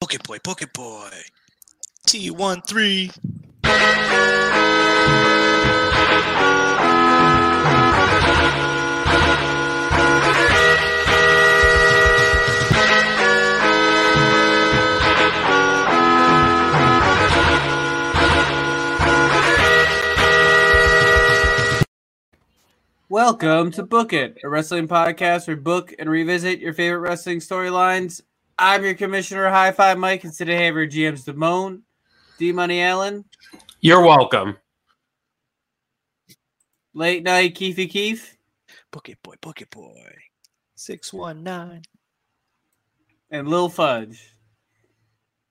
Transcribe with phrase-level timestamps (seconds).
[0.00, 1.10] Poke boy, poke boy.
[2.08, 3.14] T13.
[23.10, 28.22] Welcome to Book It, a wrestling podcast where book and revisit your favorite wrestling storylines.
[28.62, 31.80] I'm your commissioner, High Five Mike, and today I have your GMs Damone,
[32.38, 33.24] D Money Allen,
[33.80, 34.58] You're welcome.
[36.92, 38.36] Late Night Keefy Keef,
[38.90, 40.14] Poke boy, poke boy.
[40.74, 41.80] 619.
[43.30, 44.30] and Lil Fudge.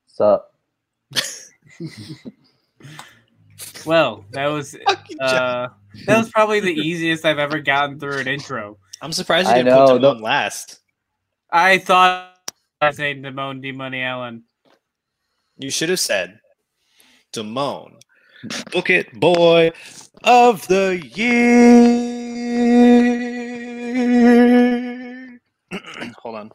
[0.05, 0.53] Sup?
[3.85, 4.75] Well, that was
[5.19, 5.67] uh,
[6.05, 8.77] that was probably the easiest I've ever gotten through an intro.
[9.01, 10.79] I'm surprised you didn't know, put the- Damone last.
[11.51, 12.37] I thought
[12.81, 14.43] I was saying Damone D Money Allen.
[15.57, 16.39] You should have said
[17.33, 17.99] Damone.
[18.71, 19.71] Book it, boy
[20.23, 21.39] of the year.
[26.23, 26.51] Hold on.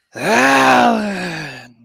[0.14, 1.76] Allen.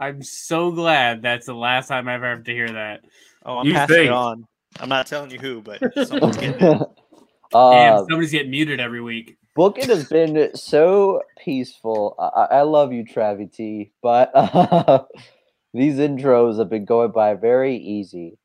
[0.00, 3.00] I'm so glad that's the last time I ever have to hear that.
[3.44, 4.06] Oh, I'm You passing think.
[4.06, 4.46] it on.
[4.80, 6.82] I'm not telling you who, but someone's getting it.
[7.54, 9.36] uh, Damn, somebody's getting muted every week.
[9.54, 12.14] Book it has been so peaceful.
[12.18, 15.04] I, I I love you, Travie T, but uh,
[15.74, 18.38] these intros have been going by very easy,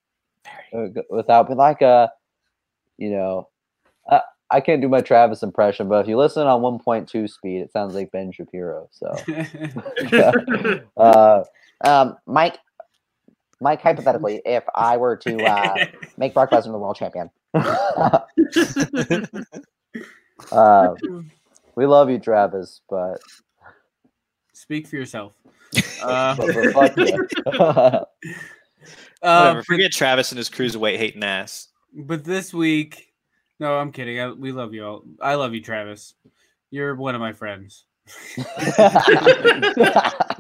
[0.76, 2.12] uh, without but like a,
[2.98, 3.50] you know,
[4.10, 7.72] I, I can't do my Travis impression, but if you listen on 1.2 speed, it
[7.72, 8.90] sounds like Ben Shapiro.
[8.92, 9.16] So,
[10.98, 11.44] uh,
[11.84, 12.58] um, Mike,
[13.60, 15.86] Mike, hypothetically, if I were to uh,
[16.18, 17.30] make Brock Lesnar the world champion.
[20.52, 20.96] uh,
[21.76, 23.20] we love you, Travis, but,
[24.54, 25.34] Speak for yourself.
[26.04, 27.28] Uh, but, but you.
[27.48, 28.04] uh,
[29.22, 29.60] Whatever.
[29.60, 31.70] but, Forget Travis and his cruiserweight hating ass.
[31.94, 33.14] but this week,
[33.60, 34.20] no, I'm kidding.
[34.20, 35.04] I, we love you all.
[35.22, 36.14] I love you, Travis.
[36.70, 37.86] You're one of my friends.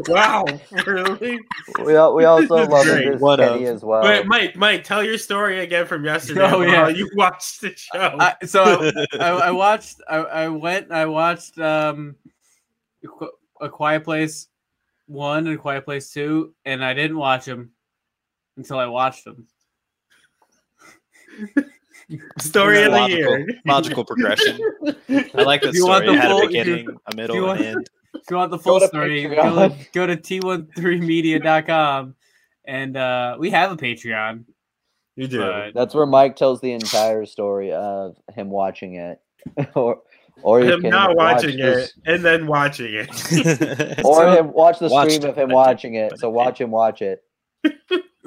[0.07, 0.45] Wow,
[0.87, 1.39] really?
[1.83, 3.19] we, al- we also love Great.
[3.19, 4.03] What Kenny as well.
[4.03, 6.41] Wait, Mike, Mike, tell your story again from yesterday.
[6.51, 6.87] Oh, yeah.
[6.87, 8.15] you watched the show.
[8.19, 10.01] I, so I, I, I watched.
[10.09, 10.91] I, I went.
[10.91, 12.15] I watched um,
[13.61, 14.47] a Quiet Place
[15.07, 17.71] one and Quiet Place two, and I didn't watch them
[18.57, 19.47] until I watched them.
[22.39, 23.47] story of the logical, year.
[23.65, 24.59] logical progression.
[25.07, 26.17] I like that If you want story.
[26.17, 27.89] It had full- a if you- beginning, a middle, and want- an end.
[28.13, 29.91] If you want the full to story, go, Patreon.
[29.94, 32.16] go to t13media.com
[32.66, 34.46] and uh, we have a Patreon.
[35.16, 35.40] You do.
[35.40, 39.19] But That's where Mike tells the entire story of him watching it,
[39.75, 40.01] or
[40.41, 43.09] or Him can not watch watching this- it and then watching it.
[44.06, 46.18] or So- him watch the watched stream it, of him watching it.
[46.18, 47.24] So watch him watch it.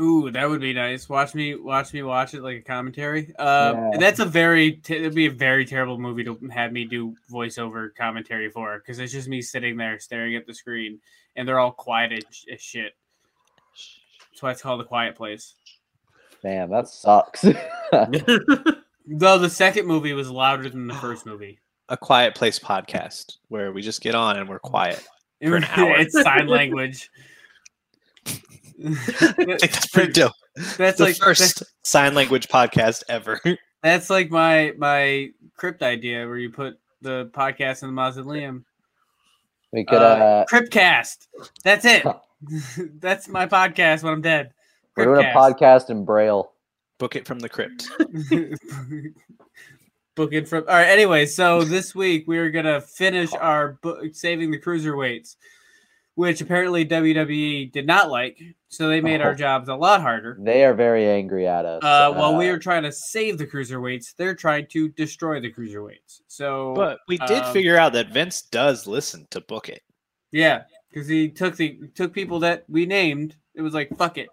[0.01, 1.09] Ooh, that would be nice.
[1.09, 3.33] Watch me, watch me watch it like a commentary.
[3.39, 3.99] Uh, Yeah.
[3.99, 7.95] That's a very, t- it'd be a very terrible movie to have me do voiceover
[7.95, 10.99] commentary for because it's just me sitting there staring at the screen
[11.37, 12.93] and they're all quiet as, as shit.
[14.31, 15.55] That's why it's called a quiet place.
[16.43, 17.43] Damn, that sucks.
[19.09, 21.59] Though the second movie was louder than the first movie.
[21.89, 25.07] a quiet place podcast where we just get on and we're quiet.
[25.43, 25.97] For an hour.
[25.99, 27.11] it's sign language.
[28.87, 28.93] I
[29.33, 30.33] think that's pretty dope.
[30.77, 33.41] That's the like first sign language podcast ever.
[33.83, 38.65] That's like my my crypt idea where you put the podcast in the mausoleum.
[39.73, 41.29] we could Uh, uh, Cryptcast.
[41.63, 42.05] That's it.
[43.01, 44.53] That's my podcast when I'm dead.
[44.97, 46.53] we're doing a podcast in Braille.
[46.99, 47.89] Book it from the crypt.
[50.15, 50.65] Book it from.
[50.67, 50.87] All right.
[50.89, 55.37] Anyway, so this week we're gonna finish our book, saving the cruiserweights,
[56.17, 58.39] which apparently WWE did not like.
[58.69, 59.35] So they made our Oh.
[59.35, 60.37] jobs a lot harder.
[60.41, 61.83] They are very angry at us.
[61.85, 65.53] Uh, while we Uh, are trying to save the cruiserweights, they're trying to destroy the
[65.53, 66.23] cruiserweights.
[66.27, 69.83] So, But we did um, figure out that Vince does listen to Book It.
[70.33, 73.37] Yeah, because he took the took people that we named.
[73.55, 74.29] It was like fuck it.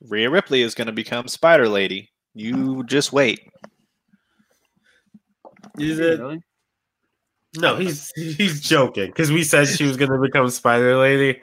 [0.00, 2.10] Rhea Ripley is going to become Spider Lady.
[2.34, 3.40] You just wait.
[5.78, 6.20] Is it?
[6.20, 6.42] Really?
[7.56, 11.40] No, he's he's joking because we said she was going to become Spider Lady.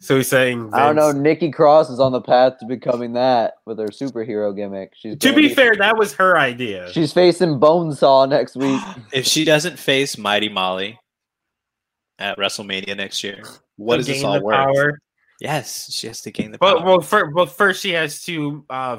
[0.00, 1.12] So he's saying, I don't know.
[1.12, 4.92] Nikki Cross is on the path to becoming that with her superhero gimmick.
[4.96, 6.92] She's To gonna be fair, that was her idea.
[6.92, 8.80] she's facing Bonesaw next week.
[9.12, 10.98] if she doesn't face Mighty Molly
[12.18, 13.42] at WrestleMania next year,
[13.76, 14.54] what To does this all the work?
[14.56, 14.98] power.
[15.40, 16.84] Yes, she has to gain the But power.
[16.86, 18.98] well, fir- well, first she has to uh,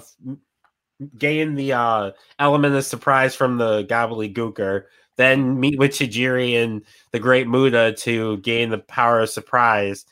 [1.17, 4.83] gain the uh, element of surprise from the Gobbly gobbledygooker,
[5.17, 6.81] then meet with Tajiri and
[7.11, 10.05] the Great Muta to gain the power of surprise,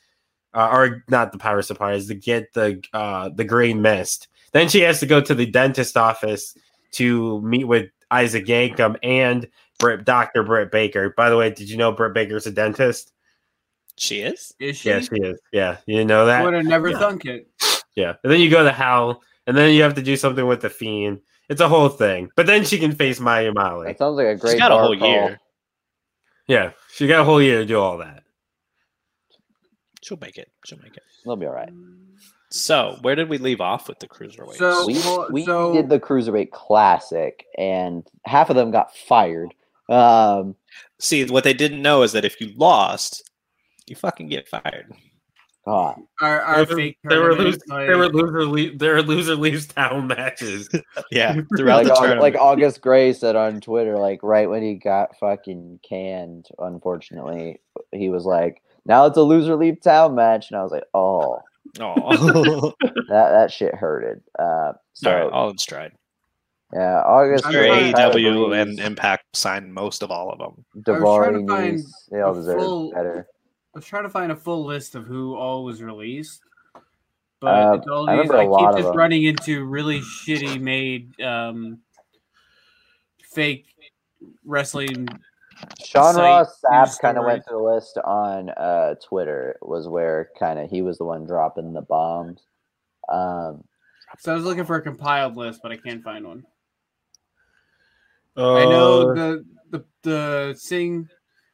[0.53, 4.27] uh, or not the power of surprise, to get the uh, the green mist.
[4.51, 6.57] Then she has to go to the dentist office
[6.91, 9.47] to meet with Isaac Yankem and
[9.79, 10.43] Britt, Dr.
[10.43, 11.09] Britt Baker.
[11.15, 13.11] By the way, did you know Britt Baker's a dentist?
[13.97, 14.53] She is.
[14.59, 14.89] Is she?
[14.89, 15.39] Yeah, she is.
[15.51, 16.41] Yeah, you know that?
[16.41, 16.99] I would have never Yeah.
[16.99, 17.49] thunk it.
[17.95, 18.15] Yeah.
[18.23, 20.69] And then you go to Hal, and then you have to do something with the
[20.69, 21.21] Fiend.
[21.49, 22.29] It's a whole thing.
[22.35, 23.87] But then she can face Mighty Molly.
[23.87, 24.51] That sounds like a great.
[24.51, 25.09] She's got a whole crawl.
[25.11, 25.39] year.
[26.47, 26.71] Yeah.
[26.93, 28.23] She got a whole year to do all that.
[30.03, 30.51] She'll make it.
[30.65, 31.03] She'll make it.
[31.23, 31.69] They'll be all right.
[32.51, 34.57] So, where did we leave off with the cruiserweights?
[34.57, 39.53] So- We, we so- did the cruiserweight classic, and half of them got fired.
[39.89, 40.55] Um,
[40.99, 43.29] see, what they didn't know is that if you lost,
[43.87, 44.91] you fucking get fired.
[45.65, 48.79] God, Our, our They were- fake they were, tournament, lose, like- they were loser leave,
[48.79, 50.69] they were loser leaves town matches.
[51.11, 52.21] Yeah, throughout like, the tournament.
[52.21, 58.09] like August Gray said on Twitter, like right when he got fucking canned, unfortunately, he
[58.09, 61.39] was like, "Now it's a loser leave town match," and I was like, "Oh,
[61.79, 62.71] Aw.
[63.09, 65.91] that that shit hurted." Uh, so All right, all in stride.
[66.73, 70.63] yeah, August I'm Sure, surprised Gray, AEW and Impact signed most of all of them.
[70.87, 71.79] I was trying to find
[72.11, 73.27] they all a deserve full- better.
[73.75, 76.41] I was trying to find a full list of who all was released,
[77.41, 78.29] but Uh, all I these.
[78.29, 78.97] remember a I, keep just them.
[78.97, 81.79] running into really shitty made um,
[83.21, 83.65] fake
[84.45, 85.09] wrestling.
[85.83, 89.57] Sean Ross Sapp kind of went through the list on uh, Twitter.
[89.61, 92.45] Was where kind of he was the one dropping the bombs.
[93.09, 93.65] Um,
[94.19, 96.45] So I was looking for a compiled list, but I can't find one.
[98.37, 101.09] Uh, I know the the the sing,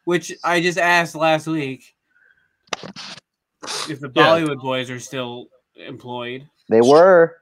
[0.06, 1.95] which I just asked last week
[3.89, 4.23] if the Yeah.
[4.25, 6.47] Bollywood boys are still employed.
[6.69, 7.38] they were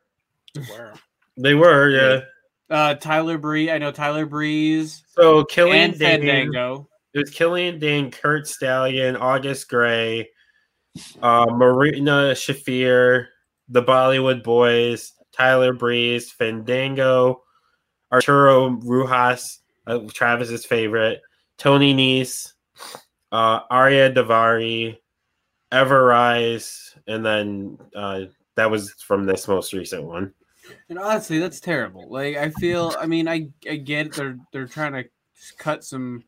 [0.67, 0.93] Where?
[1.37, 2.21] they were, yeah.
[2.69, 6.87] Uh, Tyler Bree, I know Tyler Breeze So Killian and Dane, Fandango.
[7.13, 10.29] it was Killian Dain, Curt Stallion, August Gray,
[11.21, 13.27] uh, Marina Shafir,
[13.69, 17.41] the Bollywood Boys, Tyler Breeze, Fandango,
[18.11, 21.21] Arturo Ruas, uh, Travis's favorite,
[21.57, 22.53] Tony Nese,
[23.31, 24.97] uh, Ariya Daivari,
[25.71, 28.21] Ever-Rise, and then uh,
[28.55, 30.33] that was from this most recent one.
[30.89, 32.07] And honestly, that's terrible.
[32.09, 34.13] Like I feel, I mean, I I get.
[34.13, 35.05] They're they're trying to
[35.57, 36.23] cut some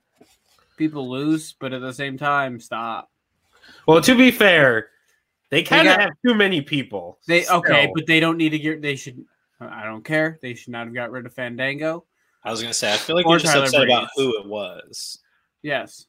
[0.77, 3.11] people loose, but at the same time, stop.
[3.87, 4.89] Well, to be fair,
[5.49, 7.19] they kind of have too many people.
[7.27, 8.81] They okay, but they don't need to get.
[8.81, 9.23] They should.
[9.59, 10.39] I don't care.
[10.41, 12.05] They should not have got rid of Fandango.
[12.43, 14.47] I was gonna say, I feel like Or you're just Tyler upset about who it
[14.47, 15.19] was.
[15.61, 16.07] Yes.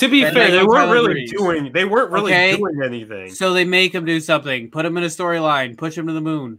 [0.00, 1.32] To be And fair, they they weren't Tyler really Breeze.
[1.32, 1.72] doing.
[1.72, 2.56] They weren't really Okay.
[2.56, 3.30] doing anything.
[3.34, 4.70] So they make him do something.
[4.70, 5.76] Put him in a storyline.
[5.78, 6.58] Push him to the moon.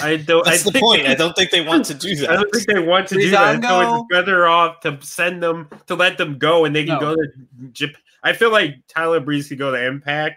[0.00, 0.44] I don't.
[0.44, 1.06] That's I the think- point.
[1.06, 2.30] I don't think they want to do that.
[2.30, 3.62] I don't think they want to do that.
[3.62, 7.00] So it's better off to send them to let them go, and they can No.
[7.00, 7.28] go to
[7.72, 8.00] Japan.
[8.22, 10.36] I feel like Tyler Breeze could go to Impact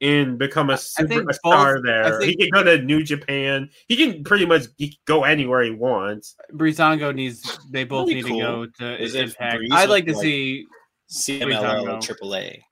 [0.00, 2.18] and become a think superstar both- there.
[2.20, 3.70] Think- he can go to New Japan.
[3.88, 6.36] He can pretty much he can go anywhere he wants.
[6.52, 7.58] Breezango needs.
[7.70, 9.58] They both That'd need be to go to Is Impact.
[9.72, 10.66] I'd like to like- see.
[11.12, 11.98] CMLL Breezango.
[12.00, 12.62] AAA.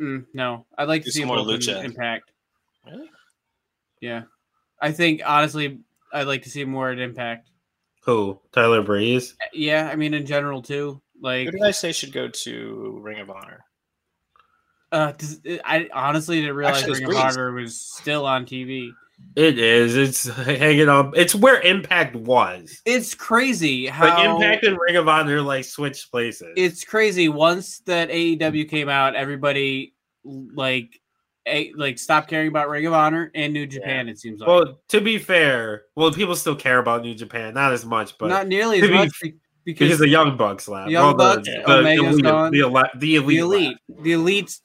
[0.00, 1.84] Mm, no, I'd like to see more lucha.
[1.84, 2.30] Impact.
[2.86, 3.10] Really?
[4.00, 4.22] Yeah,
[4.80, 5.80] I think honestly,
[6.12, 7.48] I'd like to see more at Impact.
[8.04, 8.40] Who?
[8.52, 9.36] Tyler Breeze.
[9.52, 11.00] Yeah, I mean in general too.
[11.20, 13.64] Like, Who did I say should go to Ring of Honor?
[14.90, 18.90] uh, does, I honestly didn't realize Actually, Ring of Honor was still on TV.
[19.34, 19.96] It is.
[19.96, 21.12] It's hanging on.
[21.16, 22.80] It's where Impact was.
[22.84, 26.52] It's crazy how Like Impact and Ring of Honor like switched places.
[26.56, 27.28] it's crazy.
[27.28, 31.00] Once that AEW came out, everybody like
[31.46, 34.08] a, like stopped caring about Ring of Honor and New Japan.
[34.08, 37.72] It seems like well, to be fair, well, people still care about New Japan, not
[37.72, 40.86] as much, but not nearly as much be- because, because the Young Bucks left.
[40.86, 42.52] The Young well, Bucks, the, Omega's the, gone.
[42.52, 44.02] the, elite, the elite, the elite, left.
[44.04, 44.60] the elite,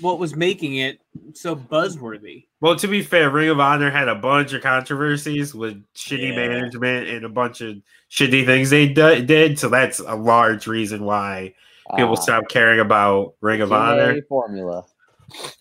[0.00, 1.00] what was making it
[1.34, 2.46] so buzzworthy.
[2.60, 6.48] Well, to be fair, Ring of Honor had a bunch of controversies with shitty Yeah.
[6.48, 7.76] management and a bunch of
[8.10, 9.58] shitty things they d- did.
[9.58, 11.54] So that's a large reason why
[11.96, 14.22] people uh, stopped caring about Ring of TNA Honor.
[14.28, 14.84] formula.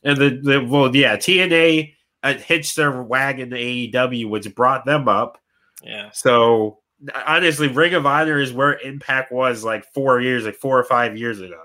[0.03, 5.07] And the, the well, yeah, TNA uh, hitched their wagon to AEW, which brought them
[5.07, 5.37] up.
[5.83, 6.09] Yeah.
[6.13, 6.79] So
[7.25, 11.17] honestly, Ring of Honor is where Impact was like four years, like four or five
[11.17, 11.61] years ago,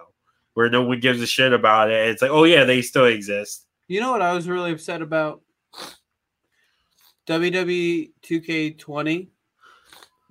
[0.55, 2.09] where no one gives a shit about it.
[2.09, 3.67] It's like, oh yeah, they still exist.
[3.89, 5.43] You know what I was really upset about?
[7.27, 9.29] WWE 2K20.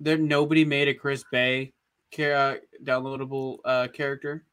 [0.00, 1.72] There nobody made a Chris Bey
[2.14, 4.44] ca- uh, downloadable uh, character.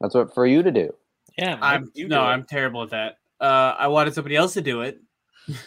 [0.00, 0.94] That's what for you to do.
[1.36, 1.58] Yeah.
[1.60, 2.20] I'm you no.
[2.20, 3.18] I'm terrible at that.
[3.40, 5.00] Uh, I wanted somebody else to do it.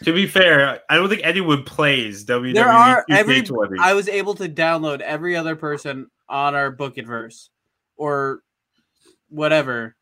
[0.04, 3.64] To be fair, I don't think anyone plays WWE There are 2K20.
[3.66, 3.80] every.
[3.80, 7.50] I was able to download every other person on our book adverse
[7.96, 8.42] or
[9.30, 9.96] whatever,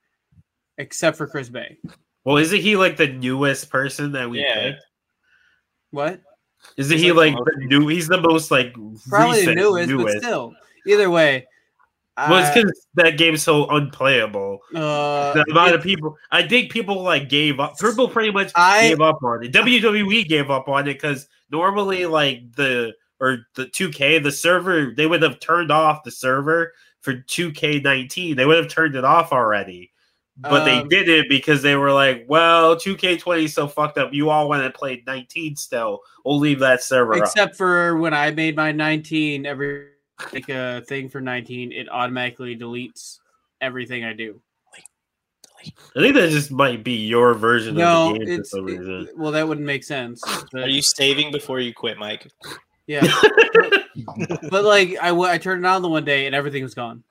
[0.77, 1.77] except for Chris Bey.
[2.23, 4.71] well, isn't he like the newest person that we Yeah.
[4.71, 4.85] picked?
[5.91, 6.21] What?
[6.77, 7.87] Isn't He's he like like the the new?
[7.87, 8.73] He's the most like
[9.09, 10.15] Probably recent, the newest, newest.
[10.15, 10.53] but still.
[10.87, 11.47] Either way.
[12.17, 14.59] Well, it's because that game's so unplayable.
[14.73, 17.77] uh, the amount it- of people, I think people like gave up.
[17.77, 19.51] People pretty much I- gave up on it.
[19.51, 25.07] WWE gave up on it because normally, like the or the 2K, the server, they
[25.07, 28.35] would have turned off the server for 2K19.
[28.35, 29.91] They would have turned it off already,
[30.37, 34.13] but they Um, didn't because they were like, "Well, 2K20 is so fucked up.
[34.13, 35.99] You all want to play 19 still.
[36.25, 39.87] We'll leave that server up." except for when I made my 19, every
[40.33, 43.19] like a thing for 19, it automatically deletes
[43.61, 44.39] everything I do.
[45.95, 48.67] I think that just might be your version No, of the game for it's some
[48.67, 49.09] it- reason.
[49.15, 50.21] well, that wouldn't make sense.
[50.51, 52.27] but- Are you saving before you quit, Mike?
[52.87, 53.01] yeah,
[54.49, 57.03] but like I, I turned it on the one day and everything was gone,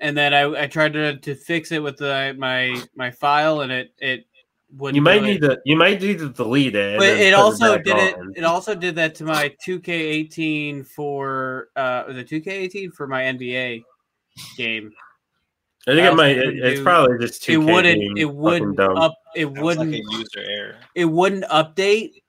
[0.00, 3.72] and then I, I tried to, to fix it with the, my my file and
[3.72, 4.26] it it
[4.76, 4.96] wouldn't.
[4.96, 5.28] You might do it.
[5.28, 5.58] need to.
[5.64, 6.98] You might need to delete it.
[6.98, 8.14] But it also back did it.
[8.18, 8.32] on.
[8.36, 13.82] It also did that to my 2K18 for uh was it 2K18 for my NBA
[14.56, 14.92] game.
[15.86, 16.34] I think I it might.
[16.34, 17.52] couldn't It, it's do- probably just 2K.
[17.52, 18.18] It wouldn't.
[18.18, 19.14] It wouldn't up.
[19.34, 19.92] It Sounds wouldn't.
[19.92, 20.76] like a user error.
[20.94, 22.22] it wouldn't update,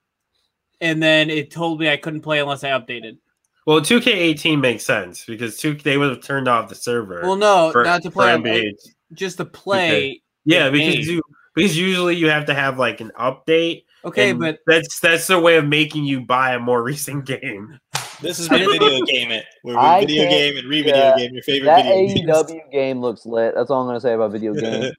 [0.82, 3.18] and then it told me I couldn't play unless I updated.
[3.66, 7.22] Well, 2K18 makes sense because two they would have turned off the server.
[7.24, 8.34] Well, no, for- not to play.
[8.36, 8.72] NBA.
[9.14, 10.22] just to play.
[10.46, 11.16] Yeah, because game.
[11.16, 11.22] you
[11.56, 13.86] because usually you have to have like an update.
[14.06, 17.80] Okay, but that's that's their way of making you buy a more recent game.
[18.22, 19.46] This is I video game it.
[19.62, 22.50] Where we I video game and re-video yeah, game your favorite That video games.
[22.52, 23.54] AEW game looks lit.
[23.56, 24.92] That's all I'm gonna say about video game.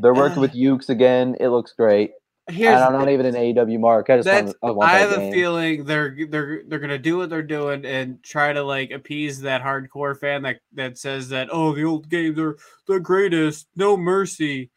[0.00, 1.36] They're working uh, with Yuke's again.
[1.40, 2.12] It looks great.
[2.48, 4.10] Here's and I'm not even an AEW mark.
[4.10, 7.16] I just want, I want I that have a feeling they're they're they're gonna do
[7.16, 11.48] what they're doing and try to like appease that hardcore fan that that says that
[11.52, 14.70] oh the old games are the greatest, no mercy.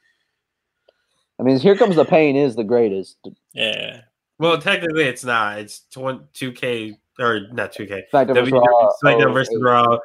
[1.40, 3.18] I mean, here comes the pain is the greatest.
[3.54, 4.02] yeah.
[4.38, 5.60] Well, technically, it's not.
[5.60, 8.04] It's 2K or not 2K.
[8.14, 8.92] SmackDown versus WWE Raw.
[9.04, 9.62] SmackDown oh, versus.
[9.62, 9.98] Raw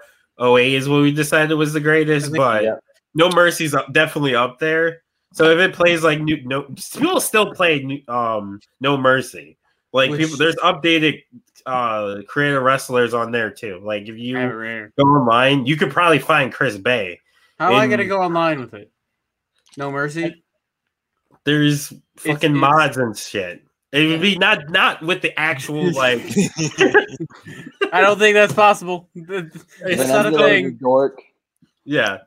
[0.57, 2.77] 08 is what we decided was the greatest, but yeah.
[3.15, 5.03] No Mercy's up, definitely up there.
[5.33, 6.63] So if it plays like new, no,
[6.97, 9.59] people still play New- um No Mercy.
[9.93, 11.23] Like Which- people, there's updated
[11.67, 13.81] uh creative wrestlers on there too.
[13.83, 14.93] Like if you I have it rare.
[14.97, 17.21] go online, you could probably find Chris Bey.
[17.59, 18.91] How am I gonna go online with it?
[19.77, 20.43] No mercy.
[21.44, 23.62] There's fucking it's- mods and shit.
[23.92, 26.20] It would be not not with the actual like
[27.92, 29.09] I don't think that's possible.
[29.16, 30.75] It's It's not a thing.
[30.80, 31.20] Dork.
[31.85, 32.18] yeah.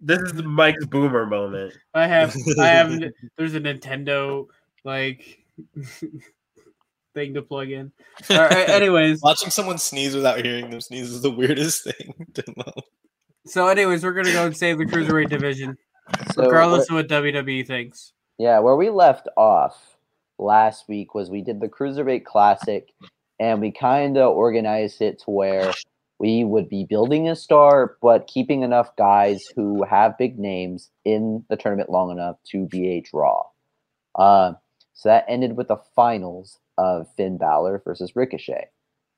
[0.00, 1.74] This is the Mike's boomer moment.
[1.92, 2.98] I have I have
[3.36, 4.46] there's a Nintendo
[4.84, 5.40] like
[7.14, 7.92] thing to plug in.
[8.30, 12.44] All right, anyways, Watching someone sneeze without hearing them sneeze is the weirdest thing to
[12.56, 12.72] know.
[13.46, 15.76] so anyways, we're gonna go and save the cruiserweight division,
[16.32, 18.12] So, regardless where- of what WWE thinks.
[18.38, 19.96] Yeah, where we left off
[20.38, 22.92] last week was we did the Cruiserweight Classic,
[23.40, 25.72] and we kind of organized it to where
[26.18, 31.44] we would be building a star, but keeping enough guys who have big names in
[31.48, 33.44] the tournament long enough to be a draw.
[34.16, 34.52] Uh,
[34.94, 38.66] so that ended with the finals of Finn Balor versus Ricochet,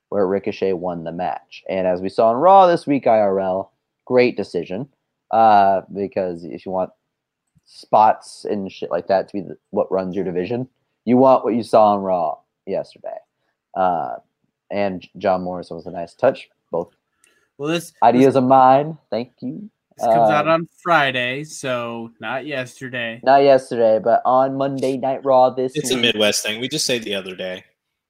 [0.09, 1.63] where Ricochet won the match.
[1.69, 3.69] And as we saw on Raw this week, IRL,
[4.05, 4.89] great decision.
[5.31, 6.91] Uh, because if you want
[7.65, 10.67] spots and shit like that to be the, what runs your division,
[11.05, 13.17] you want what you saw on Raw yesterday.
[13.75, 14.15] Uh,
[14.69, 16.49] and John Morrison was a nice touch.
[16.71, 16.93] Both
[17.57, 18.97] Well, this ideas of mine.
[19.09, 19.69] Thank you.
[19.97, 23.19] this comes out um, on Friday, so not yesterday.
[23.23, 25.97] Not yesterday, but on Monday Night Raw this It's a.
[25.97, 26.61] Midwest thing.
[26.61, 27.65] We just say the other day.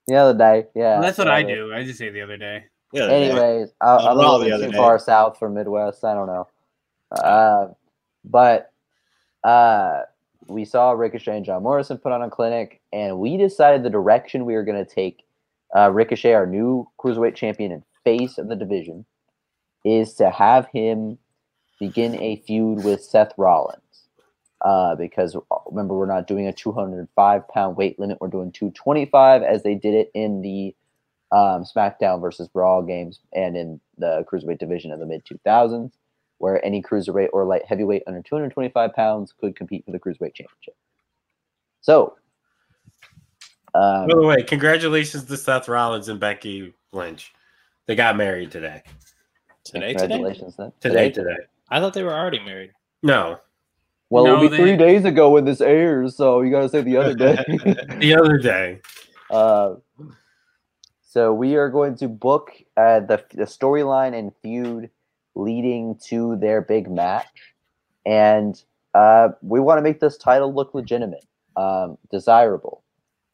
[0.07, 0.93] The other day, yeah.
[0.93, 1.73] Well, that's what I do.
[1.73, 2.65] I just say the other day.
[2.91, 3.29] The other day.
[3.29, 4.77] Anyways, I, On I'm a little bit too day.
[4.77, 6.03] far south for Midwest.
[6.03, 6.47] I don't know.
[7.11, 7.67] Uh,
[8.25, 8.70] but
[9.43, 10.01] uh,
[10.47, 14.45] we saw Ricochet and John Morrison put on a clinic, and we decided the direction
[14.45, 15.23] we were going to take
[15.75, 19.05] uh, Ricochet, our new cruiserweight champion and face of the division,
[19.85, 21.17] is to have him
[21.79, 23.77] begin a feud with Seth Rollins.
[24.63, 25.35] Uh, because
[25.67, 29.95] remember, we're not doing a 205 pound weight limit; we're doing 225 as they did
[29.95, 30.75] it in the
[31.31, 35.91] um, SmackDown versus Raw games and in the cruiserweight division of the mid 2000s,
[36.41, 40.75] where any cruiserweight or light heavyweight under 225 pounds could compete for the cruiserweight championship.
[41.81, 42.15] So,
[43.73, 47.31] um, By the way, congratulations to Seth Rollins and Becky Lynch.
[47.85, 48.81] They got married today.
[49.63, 50.07] Today, today?
[50.07, 50.71] congratulations then.
[50.81, 51.37] Today, today.
[51.69, 52.71] I thought they were already married.
[53.03, 53.39] No,
[54.09, 56.81] Well, No, it'll be they- three days ago when this airs, so you gotta say
[56.81, 57.37] the other day.
[57.99, 58.81] The other day.
[59.29, 59.75] Uh,
[61.03, 64.89] so we are going to book uh, the the storyline and feud
[65.35, 67.53] leading to their big match,
[68.05, 68.61] and
[68.93, 72.83] uh, we want to make this title look legitimate, um, desirable,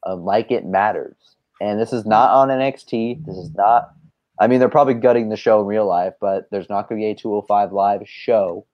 [0.06, 1.16] um, like it matters.
[1.60, 3.26] And this is not on NXT.
[3.26, 3.92] This is not.
[4.40, 7.06] I mean, they're probably gutting the show in real life, but there's not going to
[7.06, 8.68] be a 205 live show,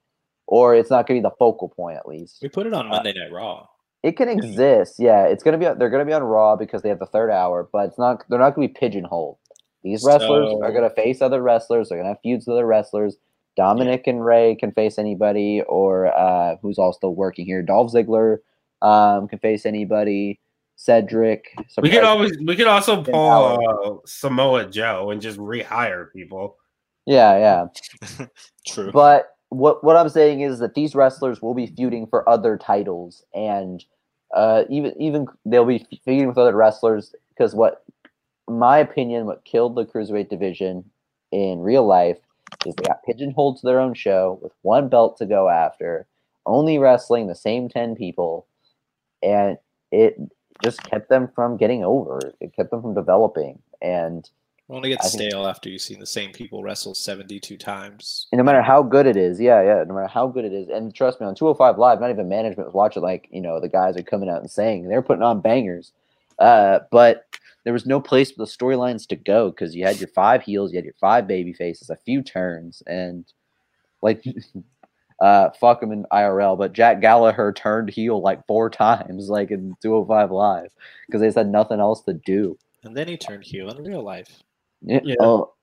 [0.45, 2.89] or it's not going to be the focal point at least We put it on
[2.89, 3.67] Monday Night Raw.
[4.03, 4.95] it can exist.
[4.99, 5.63] Yeah, it's gonna be.
[5.77, 8.25] They're gonna be on Raw because they have the third hour, but it's not.
[8.27, 9.37] They're not gonna be pigeonholed.
[9.83, 11.89] These wrestlers So- are gonna face other wrestlers.
[11.89, 13.17] They're gonna have feuds with other wrestlers.
[13.55, 17.61] Dominic and Rey can face anybody, or uh, who's also working here.
[17.61, 18.37] Dolph Ziggler
[18.81, 20.39] um, can face anybody.
[20.75, 21.45] Cedric.
[21.81, 26.57] We could always we could also Finn pull uh, Samoa Joe and just rehire people.
[27.05, 28.27] Yeah, yeah.
[28.67, 28.91] True.
[28.91, 33.23] But what what I'm saying is that these wrestlers will be feuding for other titles,
[33.33, 33.83] and
[34.35, 37.92] uh, even even they'll be feuding with other wrestlers because what, in
[38.47, 40.83] my opinion, what killed the cruiserweight division
[41.31, 42.17] in real life
[42.65, 46.05] is they got pigeonholed to their own show with one belt to go after,
[46.45, 48.45] only wrestling the same ten people,
[49.21, 49.57] and
[49.91, 50.17] it
[50.63, 52.19] just kept them from getting over.
[52.39, 54.29] It kept them from developing, and
[54.69, 58.27] Only get I think- stale after you've seen the same people wrestle 72 times.
[58.31, 60.69] And no matter how good it is, yeah, yeah, no matter how good it is,
[60.69, 63.69] and trust me, on 205 Live, not even management was watching like, you know, the
[63.69, 65.91] guys are coming out and saying they're putting on bangers.
[66.39, 67.25] Uh, but
[67.63, 70.71] there was no place for the storylines to go because you had your five heels,
[70.71, 73.25] you had your five baby faces, a few turns, and
[74.01, 74.23] like
[75.21, 79.75] uh fuck him in IRL, but Jack Gallagher turned heel like four times, like in
[79.81, 80.71] 205 Live,
[81.07, 82.57] because they said nothing else to do.
[82.83, 84.43] And then he turned heel in real life.
[84.81, 84.99] Yeah.
[85.03, 85.15] Yeah.
[85.21, 85.53] Oh,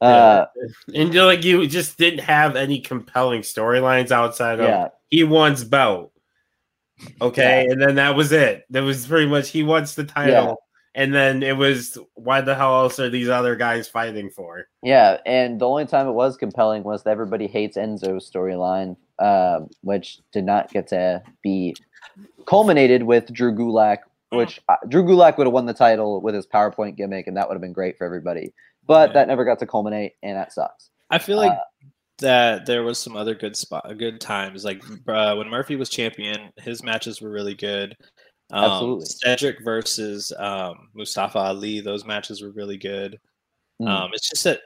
[0.00, 0.46] uh,
[0.94, 4.88] and you're like you just didn't have any compelling storylines outside of yeah.
[5.08, 6.12] he wants belt.
[7.20, 8.64] Okay, and then that was it.
[8.70, 10.62] That was pretty much he wants the title.
[10.94, 11.02] Yeah.
[11.02, 14.66] And then it was why the hell else are these other guys fighting for?
[14.82, 19.68] Yeah, and the only time it was compelling was the everybody hates Enzo's storyline, um,
[19.82, 21.76] which did not get to be
[22.46, 23.98] culminated with Drew Gulak,
[24.30, 27.48] which uh, Drew Gulak would have won the title with his PowerPoint gimmick, and that
[27.48, 28.52] would have been great for everybody.
[28.86, 29.14] But Yeah.
[29.14, 30.90] that never got to culminate, and that sucks.
[31.10, 31.60] I feel like Uh,
[32.18, 34.64] that there was some other good spot, good times.
[34.64, 37.96] Like uh, when Murphy was champion, his matches were really good.
[38.52, 39.06] Um, Absolutely.
[39.06, 43.18] Cedric versus um, Mustafa Ali, those matches were really good.
[43.80, 43.88] Mm.
[43.88, 44.60] Um, it's just that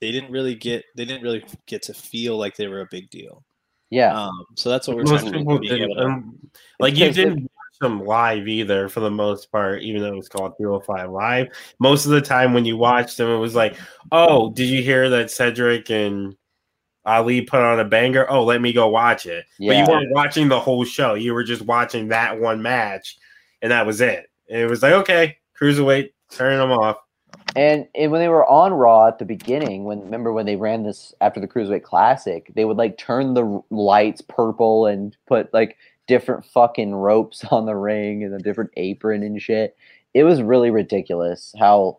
[0.00, 3.10] they didn't really get they didn't really get to feel like they were a big
[3.10, 3.44] deal.
[3.90, 5.74] Yeah, Um, so that's what we're Most trying to people do.
[5.74, 6.38] able to- um,
[6.78, 10.28] like you didn't watch them live either for the most part, even though it was
[10.28, 11.48] called 305 Live.
[11.80, 13.76] Most of the time when you watched them, it was like,
[14.12, 16.36] oh, did you hear that Cedric and
[17.04, 18.30] Ali put on a banger?
[18.30, 19.44] Oh, let me go watch it.
[19.58, 21.14] But you weren't watching the whole show.
[21.14, 23.18] You were just watching that one match,
[23.62, 24.30] and that was it.
[24.48, 26.98] And it was like, okay, cruiserweight, turning them off.
[27.56, 30.82] And, and when they were on Raw at the beginning, when remember when they ran
[30.84, 35.76] this after the Cruiserweight Classic, they would like turn the lights purple and put like
[36.06, 39.76] different fucking ropes on the ring and a different apron and shit.
[40.14, 41.98] It was really ridiculous how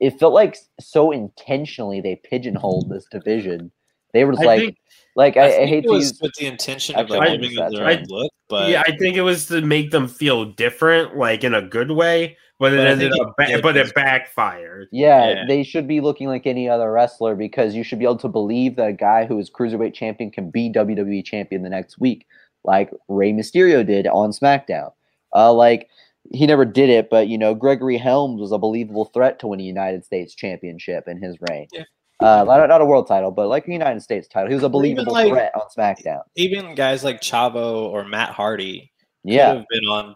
[0.00, 3.70] it felt like so intentionally they pigeonholed this division.
[4.12, 4.78] They were like, think-
[5.16, 7.28] like I, I, think hate it to was use with the intention of Actually, like
[7.30, 9.90] I- giving them their I- own look, but yeah, I think it was to make
[9.90, 13.56] them feel different, like in a good way, but it But I ended up, it
[13.56, 14.88] ba- but it backfired.
[14.92, 15.44] Yeah, Yeah.
[15.48, 18.76] they should be looking like any other wrestler because you should be able to believe
[18.76, 22.26] that a guy who is cruiserweight champion can be WWE champion the next week,
[22.64, 24.92] like Rey Mysterio did on SmackDown.
[25.34, 25.88] Uh, like
[26.32, 29.60] he never did it, but you know Gregory Helms was a believable threat to win
[29.60, 31.68] a United States championship in his reign.
[31.72, 31.84] Yeah.
[32.20, 34.48] Uh, not, not a world title, but like a United States title.
[34.48, 36.22] He was a believable like- threat on SmackDown.
[36.34, 38.90] even guys like Chavo or Matt Hardy
[39.24, 40.14] could Yeah, have been on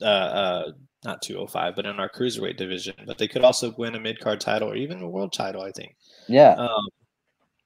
[0.00, 0.72] uh, uh,
[1.04, 2.94] not 205, but in our cruiserweight division.
[3.06, 5.70] But they could also win a mid card title or even a world title, I
[5.70, 5.94] think.
[6.28, 6.88] yeah, Um,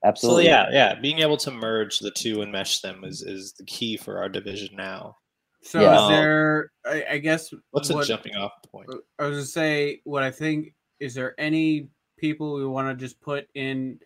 [0.04, 0.44] absolutely.
[0.44, 3.64] so yeah, yeah, being able to merge the two and mesh them is is the
[3.64, 5.16] key for our division now.
[5.62, 6.02] So Yeah.
[6.02, 6.70] is there?
[6.84, 8.88] I, I guess What's what, a jumping off point?
[9.20, 10.74] I was gonna say what I think.
[11.00, 11.88] Is there any
[12.18, 13.98] people we want to just put in?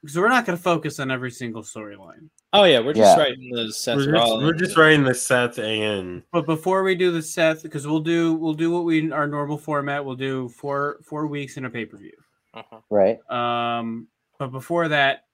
[0.00, 2.28] Because we're not going to focus on every single storyline.
[2.52, 3.22] Oh yeah, we're just Yeah.
[3.22, 7.10] writing the Seth We're just, we're just writing the Seth and But before we do
[7.10, 10.04] the Seth, because we'll do we'll do what we our normal format.
[10.04, 12.12] We'll do four four weeks in a pay per view.
[12.54, 12.80] Uh-huh.
[12.90, 13.18] right.
[13.30, 14.06] Um,
[14.38, 15.24] but before that,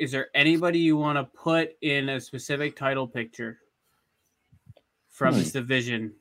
[0.00, 3.58] is there anybody you want to put in a specific title picture
[5.10, 5.40] from Hmm.
[5.40, 6.14] this division?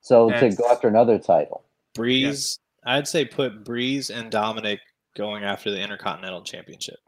[0.00, 1.64] So to go after another title.
[1.94, 2.58] Breeze.
[2.84, 4.80] I'd say put Breeze and Dominic
[5.16, 6.98] going after the Intercontinental Championship.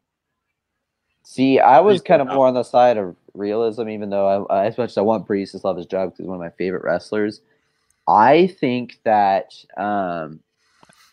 [1.22, 4.66] See, I was Breeze kind of more on the side of realism, even though I,
[4.66, 6.50] as much as I want Breeze to love his job because he's one of my
[6.50, 7.40] favorite wrestlers.
[8.08, 10.40] I think that um,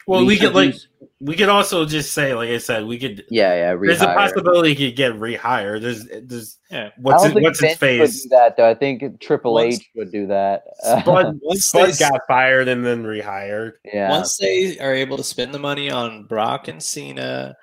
[0.06, 0.88] Well, we, should could like use-
[1.26, 3.24] we could also just say, like I said, we could.
[3.30, 5.82] yeah, yeah, There's a possibility he could get rehired.
[5.82, 6.90] There's, there's Yeah.
[6.98, 8.24] what's I his, don't think what's his Vince would face?
[8.24, 8.70] do that though.
[8.70, 10.64] I think Triple Once- H would do that.
[10.82, 13.74] Spud, Once Spud they- got fired and then rehired.
[13.86, 17.56] yeah, Once they are able to spend the money on Brock and Cena,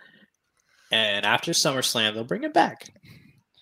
[0.93, 2.89] and after SummerSlam, they'll bring it back.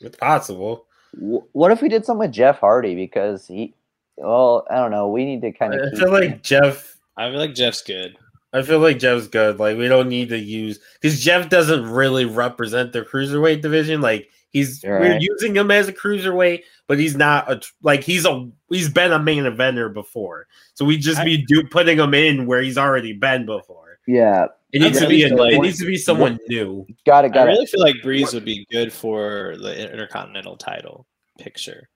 [0.00, 0.86] It's possible.
[1.18, 3.74] What if we did something with Jeff Hardy because he?
[4.16, 5.08] Well, I don't know.
[5.08, 5.80] We need to kind of.
[5.92, 6.96] I feel like Jeff.
[7.16, 8.16] I feel like Jeff's good.
[8.52, 9.58] I feel like Jeff's good.
[9.58, 14.00] Like we don't need to use because Jeff doesn't really represent the cruiserweight division.
[14.00, 18.24] Like he's You're we're using him as a cruiserweight, but he's not a like he's
[18.24, 20.46] a he's been a main eventer before.
[20.74, 23.98] So we just I- be do putting him in where he's already been before.
[24.06, 26.38] yeah, It needs I to be really a, feel like- it needs to be someone
[26.48, 26.86] new.
[27.04, 27.50] got it, I got it.
[27.52, 31.06] really feel like Breeze would be good for the Intercontinental title
[31.38, 31.88] picture.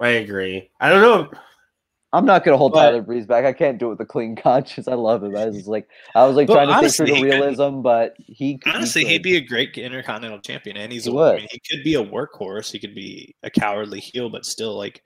[0.00, 0.70] I agree.
[0.80, 1.30] I don't know.
[2.14, 3.44] I'm not gonna hold But- Tyler Breeze back.
[3.44, 4.88] I can't do it with a clean conscience.
[4.88, 5.36] I love him.
[5.36, 7.80] I was like, I was like trying to honestly, stay true he to could- realism,
[7.82, 9.10] but he he Honestly, could.
[9.10, 11.34] he'd be a great Intercontinental champion, and he's He a, would.
[11.34, 12.70] I mean, he could be a workhorse.
[12.72, 15.02] He could be a cowardly heel, but still like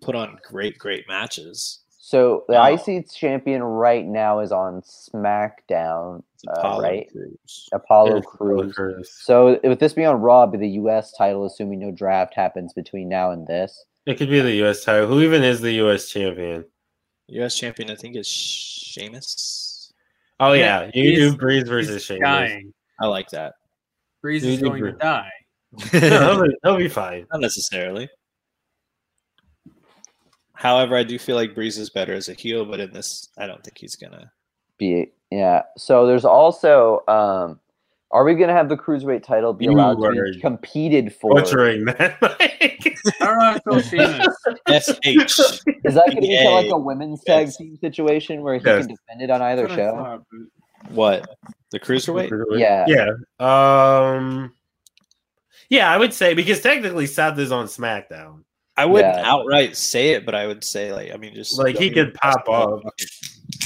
[0.00, 1.80] put on great, great matches.
[2.02, 2.64] So the No.
[2.74, 7.08] IC champion right now is on SmackDown, It's uh, Apollo right?
[7.12, 7.68] Crews.
[7.72, 8.74] Apollo It's Apollo Crews.
[8.74, 9.10] Crews.
[9.22, 11.12] So with this being on Raw, it'd be the U.S.
[11.12, 13.84] title, assuming no draft happens between now and this.
[14.10, 14.84] It could be the U.S.
[14.84, 15.06] title.
[15.06, 16.08] Who even is the U.S.
[16.10, 16.64] champion?
[17.28, 17.56] U.S.
[17.56, 19.92] champion, I think, is Sheamus.
[20.40, 22.22] Oh Yeah, yeah, you he's- do Breeze versus Sheamus.
[22.22, 22.74] dying.
[23.00, 23.54] I like that.
[24.22, 25.30] Breeze You is do going to die.
[25.92, 27.26] No, he'll, be, he'll be fine.
[27.32, 28.08] Not necessarily.
[30.54, 33.46] However, I do feel like Breeze is better as a heel, but in this, I
[33.46, 34.30] don't think he's gonna.
[34.78, 35.62] Be yeah.
[35.76, 37.60] So there's also, um,
[38.12, 41.34] are we gonna have the cruiserweight title be You allowed to be competed for?
[41.34, 42.16] Butchering that.
[42.20, 44.36] I don't know how I feel Sheamus.
[44.68, 45.60] SH.
[45.84, 47.56] Is that gonna be kind of like a women's tag Yes.
[47.56, 48.86] team situation where he Yes.
[48.86, 49.92] can defend it on either That's show?
[49.92, 51.36] thought, but- What?
[51.70, 52.30] The cruiserweight?
[52.58, 52.84] Yeah.
[52.88, 53.10] Yeah.
[53.38, 54.52] Um.
[55.68, 58.42] Yeah, I would say because technically Seth is on SmackDown.
[58.76, 59.30] I wouldn't Yeah.
[59.30, 62.48] outright say it, but I would say like I mean just Like, he could pop
[62.48, 62.80] up.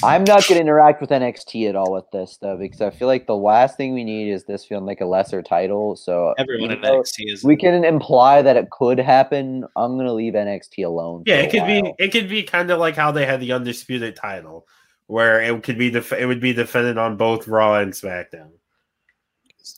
[0.05, 3.09] I'm not going to interact with NXT at all with this though, because I feel
[3.09, 5.97] like the last thing we need is this feeling like a lesser title.
[5.97, 9.64] So Everyone even in NXT is we can imply that it could happen.
[9.77, 11.25] I'm going to leave NXT alone.
[11.27, 11.95] Yeah, it a could be.
[11.99, 14.67] It could be kind of like how they had the undisputed title,
[15.07, 15.90] where it could be.
[15.90, 18.51] Def- it would be defended on both Raw and SmackDown.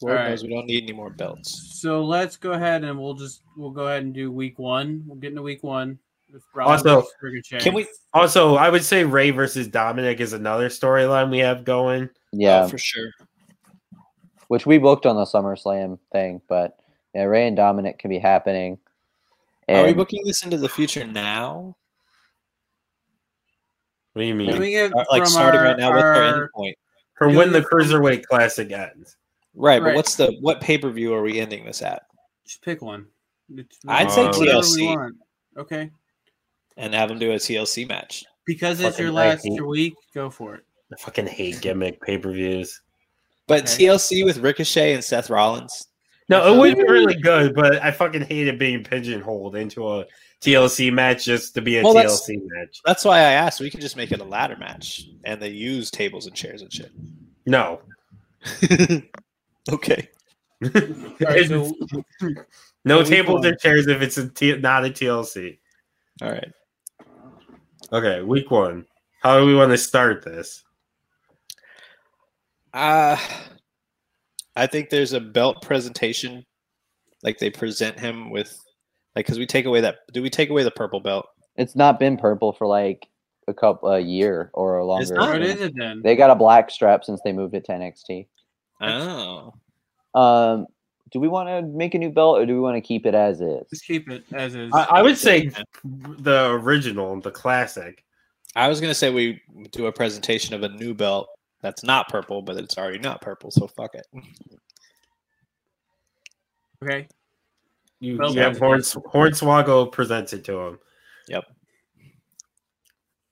[0.02, 0.30] Lord Alright.
[0.30, 1.80] knows we don't need any more belts.
[1.80, 5.04] So let's go ahead and we'll just we'll go ahead and do week one.
[5.06, 5.98] We'll get into week one.
[6.32, 7.04] With Braun Also.
[7.60, 7.86] Can we?
[8.12, 12.08] Also, I would say Rey versus Dominic is another storyline we have going.
[12.32, 13.10] Yeah, Oh, for sure.
[14.48, 16.76] which we booked on the SummerSlam thing, but
[17.14, 18.78] yeah, Rey and Dominic can be happening.
[19.68, 21.76] Are we booking this into the future now?
[24.12, 24.58] What do you mean?
[24.58, 25.90] we get like starting our, right now?
[25.90, 26.76] What's our end our- point?
[27.14, 29.16] For when the Cruiserweight Classic ends.
[29.54, 32.02] Right, but what's the what pay per view are we ending this at?
[32.46, 33.06] Just pick one.
[33.50, 35.10] It's- I'd say whatever TLC.
[35.56, 35.90] Okay.
[36.76, 38.24] And have them do a TLC match.
[38.46, 40.64] Because it's your last hate- week, go for it.
[40.92, 42.80] I fucking hate gimmick pay per views.
[43.48, 43.86] But Okay.
[43.86, 45.88] TLC with Ricochet and Seth Rollins.
[46.28, 50.04] No, it would be really good, but I fucking hate it being pigeonholed into a
[50.40, 52.80] TLC match just to be a Well, that's- TLC match.
[52.84, 53.60] That's why I asked.
[53.60, 56.72] We can just make it a ladder match, and they use tables and chairs and
[56.72, 56.90] shit.
[57.46, 57.80] No.
[59.72, 60.08] okay.
[60.64, 60.70] All
[61.20, 61.72] right, so
[62.84, 63.46] no tables one.
[63.46, 65.58] or chairs if it's a T- not a TLC.
[66.22, 66.52] All right.
[67.92, 68.84] Okay, week one.
[69.22, 70.62] How do we want to start this?
[72.72, 73.16] Uh
[74.56, 76.44] I think there's a belt presentation,
[77.22, 78.58] like they present him with,
[79.14, 79.96] like, because we take away that.
[80.12, 81.26] Do we take away the purple belt?
[81.58, 83.08] it's not been purple for like
[83.48, 85.02] a couple a year or a longer.
[85.02, 85.30] It's not?
[85.30, 86.02] what is it then?
[86.02, 88.26] They got a black strap since they moved it to NXT.
[88.82, 89.54] Oh,
[90.14, 90.66] Um,
[91.12, 93.14] do we want to make a new belt or do we want to keep it
[93.14, 93.68] as is?
[93.70, 94.72] Just keep it as is.
[94.74, 95.50] I, I would say
[95.84, 98.04] the original, the classic.
[98.56, 99.40] I was gonna say we
[99.70, 101.28] do a presentation of a new belt
[101.60, 103.50] that's not purple, but it's already not purple.
[103.50, 104.06] So fuck it.
[106.82, 107.06] okay.
[108.00, 110.78] You, Well, you have that's- Horns, Hornswoggle presents it to him.
[111.28, 111.44] Yep.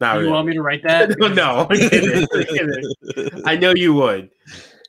[0.01, 0.33] Not you really.
[0.33, 1.17] want me to write that?
[1.19, 3.43] no, I'm kidding, I'm kidding.
[3.47, 4.31] I know you would.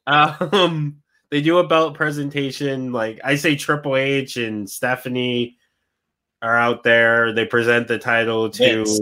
[0.08, 1.02] Um,
[1.36, 2.93] they do a belt presentation.
[2.93, 5.58] Like I say, Triple H and Stephanie
[6.41, 7.34] are out there.
[7.34, 9.02] They present the title to Vince.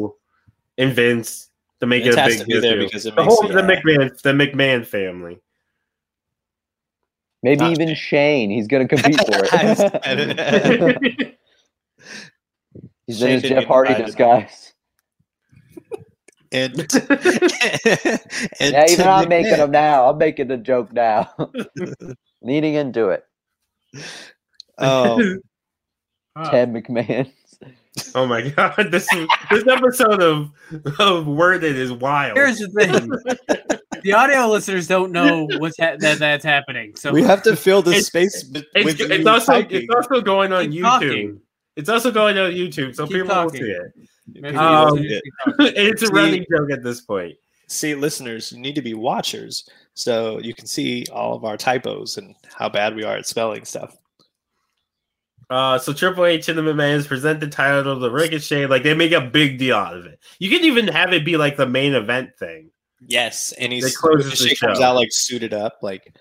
[0.79, 2.85] and Vince to make Vince it a big to there deal.
[2.85, 5.39] because it the makes whole it- the McMahon the McMahon family.
[7.43, 8.49] Maybe Not even Shane.
[8.49, 11.37] He's gonna compete for it.
[13.05, 14.72] He's in his Jeff Hardy disguise.
[16.53, 16.79] And,
[18.59, 19.57] and Yeah, even to I'm making McMahon.
[19.57, 20.09] them now.
[20.09, 21.33] I'm making the joke now.
[22.41, 23.25] Leaning into it.
[24.77, 25.39] Um,
[26.35, 26.49] Huh.
[26.49, 27.31] Ted McMahon.
[28.15, 30.49] oh my god, this is, this episode of
[30.99, 32.35] of Worded is wild.
[32.35, 36.95] Here's the thing: the audio listeners don't know what's ha- that that's happening.
[36.95, 39.83] So we have to fill the space be- it's, with it's you also typing.
[39.83, 40.81] it's also going on keep YouTube.
[40.81, 41.41] talking.
[41.75, 43.61] It's also going on YouTube, so Keep people will talking.
[43.61, 43.91] see it.
[44.27, 45.73] Maybe Um, you just keep talking.
[45.75, 47.35] it's a See- running joke at this point.
[47.67, 52.17] See, listeners, you need to be watchers so you can see all of our typos
[52.17, 53.95] and how bad we are at spelling stuff.
[55.49, 59.11] Uh, so Triple H and the McMahons present the title to Ricochet, like they make
[59.11, 60.19] a big deal out of it.
[60.39, 62.71] You can even have it be like the main event thing.
[63.05, 64.85] Yes, and They he's closes the Ricochet comes show.
[64.85, 66.15] out like suited up, like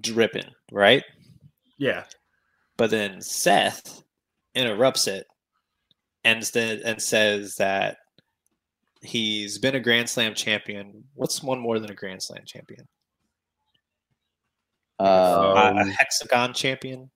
[0.00, 1.02] dripping, right?
[1.78, 2.04] Yeah,
[2.76, 4.02] But then Seth
[4.54, 5.26] interrupts it
[6.24, 7.96] and instead and says that
[9.02, 11.04] he's been a Grand Slam champion.
[11.14, 12.86] What's one more than a Grand Slam champion?
[14.98, 17.10] Uh, Uh, a Um, hexagon champion.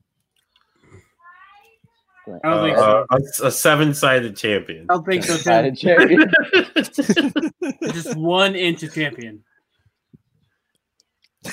[2.42, 3.04] I don't think Uh,
[3.36, 3.44] so.
[3.44, 4.86] a, a seven-sided champion.
[4.88, 5.34] I don't think so.
[5.36, 5.88] United Too.
[5.88, 7.52] champion.
[7.92, 9.44] Just one inch of champion.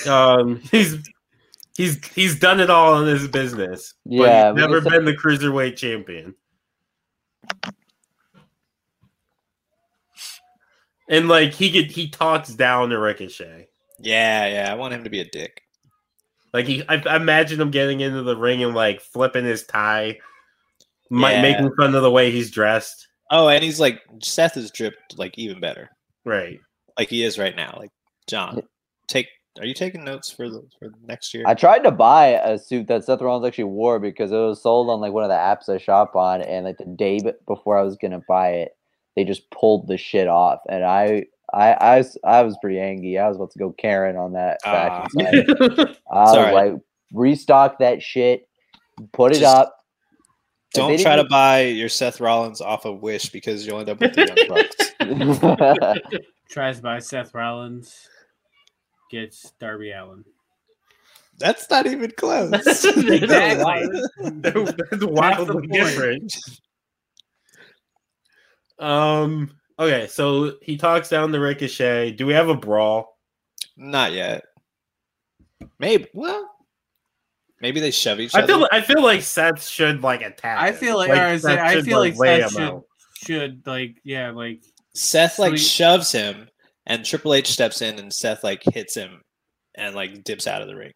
[0.08, 0.96] um, he's
[1.76, 3.92] he's he's done it all in his business.
[4.06, 6.34] but Yeah, he's we never said- been the cruiserweight champion.
[11.08, 13.68] And like he could, he talks down to Ricochet.
[13.98, 14.72] Yeah, yeah.
[14.72, 15.60] I want him to be a dick.
[16.52, 20.18] Like he, I, I imagine him getting into the ring and like flipping his tie,
[21.10, 21.42] mi- Yeah.
[21.42, 23.08] making fun of the way he's dressed.
[23.30, 25.90] Oh, and he's like Seth is dripped like even better,
[26.24, 26.58] Right.
[26.98, 27.74] like he is right now.
[27.78, 27.90] Like
[28.28, 28.62] John,
[29.08, 29.28] take.
[29.58, 31.44] Are you taking notes for the for next year?
[31.46, 34.88] I tried to buy a suit that Seth Rollins actually wore because it was sold
[34.88, 37.82] on like one of the apps I shop on, and like the day before I
[37.82, 38.76] was gonna buy it,
[39.14, 41.26] they just pulled the shit off, and I.
[41.54, 43.18] I, I, was, I was pretty angry.
[43.18, 45.06] I was about to go Karen on that ah.
[45.14, 45.44] fashion.
[45.60, 46.54] I was alright.
[46.54, 46.80] like,
[47.12, 48.48] restock that shit,
[49.12, 49.76] put it Just up.
[50.72, 54.14] Don't try to buy your Seth Rollins off of Wish because you'll end up with
[54.14, 56.18] the Young Bucks.
[56.50, 58.08] Tries by Seth Rollins.
[59.12, 60.24] Gets Darby Allin.
[61.38, 62.50] That's not even close.
[62.96, 64.00] Exactly.
[64.40, 65.72] That's wildly point.
[65.72, 66.32] different.
[68.78, 69.50] Um.
[69.78, 72.12] Okay, so he talks down the Ricochet.
[72.12, 73.08] Do we have a brawl?
[73.76, 74.44] not yet.
[75.78, 76.06] Maybe.
[76.14, 76.48] Well,
[77.60, 78.40] maybe they shove each other.
[78.40, 78.52] I other.
[78.60, 78.68] feel.
[78.72, 80.58] I feel like Seth should like attack.
[80.58, 82.82] I feel like, I, Seth I should, feel like lay Seth should,
[83.24, 84.62] should like yeah like
[84.94, 86.48] Seth like So he- shoves him,
[86.86, 89.22] and Triple H steps in, and Seth like hits him,
[89.74, 90.92] and like dips out of the ring.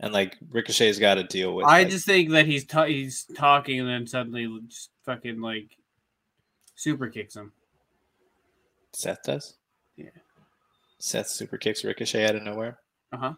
[0.00, 1.66] And like Ricochet's got to deal with.
[1.66, 5.76] I like- just think that he's ta- he's talking and then suddenly just fucking like
[6.74, 7.52] super kicks him.
[8.92, 9.54] Seth does.
[9.96, 10.06] Yeah.
[10.98, 12.78] Seth super kicks Ricochet out of nowhere.
[13.12, 13.34] Uh huh.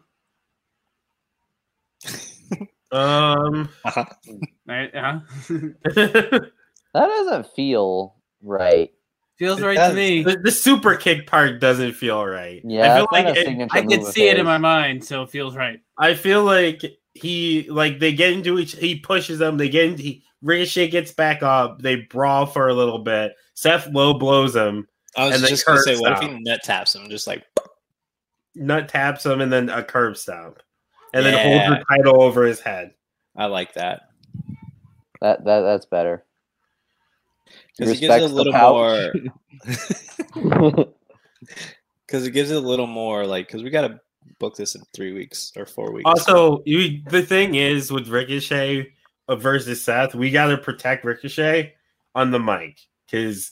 [2.91, 3.69] Um.
[4.67, 4.93] Right?
[4.93, 5.19] Uh huh.
[5.95, 6.51] that
[6.93, 8.91] doesn't feel right.
[9.43, 9.89] Feels It right does.
[9.91, 10.23] to me.
[10.23, 12.61] the super kick part doesn't feel right.
[12.63, 15.55] Yeah, I feel like it- I can see it in my mind, so it feels
[15.55, 15.81] right.
[15.97, 16.81] I feel like
[17.13, 18.73] he like they get into each.
[18.75, 19.57] He pushes them.
[19.57, 20.01] They get into.
[20.03, 21.81] He, Ricochet gets back up.
[21.81, 23.33] They brawl for a little bit.
[23.53, 24.87] Seth low blows him.
[25.17, 27.09] I was And then just gonna say, Kurt what if he nut taps him?
[27.09, 27.43] Just like
[28.55, 30.59] Nut taps him and then a curb stomp,
[31.13, 31.43] and then Yeah.
[31.67, 32.93] holds the title over his head.
[33.35, 34.09] I like that
[35.21, 36.23] That that that's better.
[37.77, 39.15] Because it gives it a little pouch.
[40.35, 40.85] more.
[42.05, 43.99] Because it gives it a little more like because we got to
[44.39, 46.07] book this in three weeks or four weeks.
[46.07, 48.93] Also, you the thing is with Ricochet
[49.27, 51.73] uh, versus Seth, we got to protect Ricochet
[52.13, 53.51] on the mic because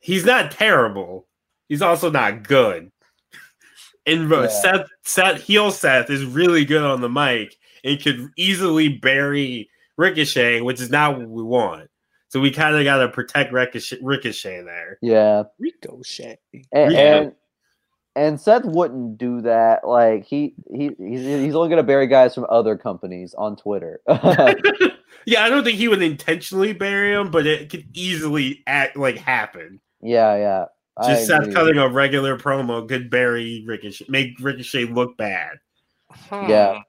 [0.00, 1.26] he's not terrible.
[1.68, 2.90] He's also not good.
[4.06, 4.48] And Yeah.
[4.48, 10.60] Seth, Seth, heel Seth is really good on the mic and could easily bury Ricochet,
[10.60, 11.88] which is not what we want.
[12.34, 14.98] So we kind of got to protect Ricochet, Ricochet there.
[15.00, 16.36] Yeah, Ricochet.
[16.72, 16.98] and, Yeah.
[16.98, 17.32] and
[18.16, 19.86] and Seth wouldn't do that.
[19.86, 24.00] Like he he he's, he's only gonna bury guys from other companies on Twitter.
[24.08, 29.16] yeah, I don't think he would intentionally bury him, but it could easily act like
[29.16, 29.78] happen.
[30.02, 30.64] yeah, yeah.
[30.96, 31.54] I Just Seth agree.
[31.54, 35.52] cutting a regular promo could bury Ricochet, make Ricochet look bad.
[36.10, 36.50] Hmm.
[36.50, 36.80] Yeah.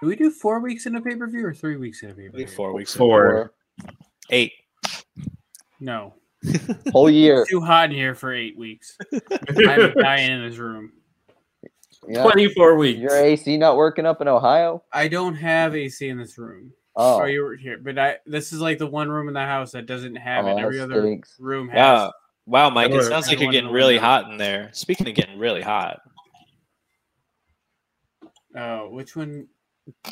[0.00, 2.14] Do we do four weeks in a pay per view or three weeks in a
[2.14, 2.48] pay per view?
[2.48, 2.92] four weeks.
[2.92, 3.52] Four.
[4.30, 4.52] Eight.
[5.80, 6.14] No,
[6.92, 7.46] whole year.
[7.48, 8.96] too hot in here for eight weeks.
[9.12, 10.92] I'm dying in this room.
[12.08, 12.22] Yeah.
[12.22, 12.98] 24 weeks.
[13.00, 14.82] Your AC not working up in Ohio?
[14.92, 16.72] I don't have AC in this room.
[16.96, 18.16] Oh, Oh, you were here, but I.
[18.26, 20.60] This is like the one room in the house that doesn't have Oh, it.
[20.60, 21.36] Every other stinks.
[21.38, 21.76] room has.
[21.78, 22.12] Wow,
[22.46, 22.90] wow, Mike!
[22.92, 24.02] It sounds like you're getting really that.
[24.02, 24.70] hot in there.
[24.72, 26.00] Speaking of getting really hot,
[28.56, 29.46] Oh, which one?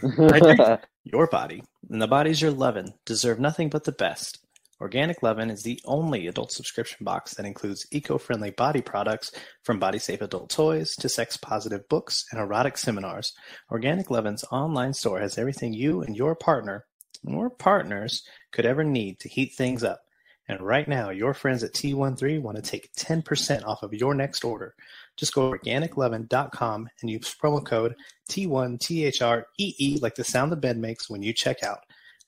[0.00, 4.38] think- Your body and the bodies you're loving deserve nothing but the best.
[4.80, 9.32] Organic Lovin' is the only adult subscription box that includes eco-friendly body products
[9.64, 13.32] from body safe adult toys to sex positive books and erotic seminars.
[13.72, 16.84] Organic Lovin's online store has everything you and your partner
[17.26, 18.22] or partners
[18.52, 20.00] could ever need to heat things up.
[20.48, 24.44] And right now, your friends at T13 want to take 10% off of your next
[24.44, 24.74] order.
[25.16, 27.94] Just go to organiclovin.com and use promo code
[28.30, 31.80] T1THREE like the sound the bed makes when you check out.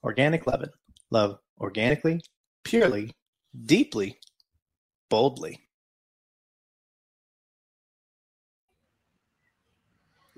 [0.04, 0.70] Organic Lovin'.
[1.10, 2.20] Love organically,
[2.62, 3.12] purely,
[3.66, 4.18] deeply,
[5.08, 5.58] boldly.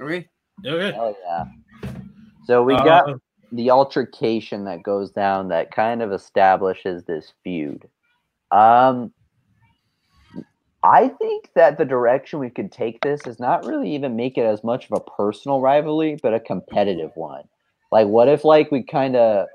[0.01, 0.29] Okay.
[0.67, 0.97] Okay.
[0.99, 1.45] Oh yeah.
[2.47, 3.21] So we Uh, got
[3.53, 7.89] the altercation that goes down that kind of establishes this feud.
[8.51, 9.13] Um
[10.85, 14.45] I think that the direction we could take this is not really even make it
[14.45, 17.45] as much of a personal rivalry, but a competitive one.
[17.93, 19.47] Like what if like we kind of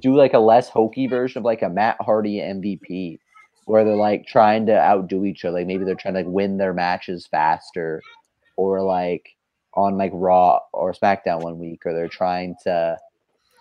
[0.00, 3.18] do like a less hokey version of like a Matt Hardy MVP
[3.66, 5.58] where they're like trying to outdo each other.
[5.58, 8.00] Like maybe they're trying to like win their matches faster
[8.56, 9.36] or like
[9.74, 12.96] on like Raw or SmackDown one week, or they're trying to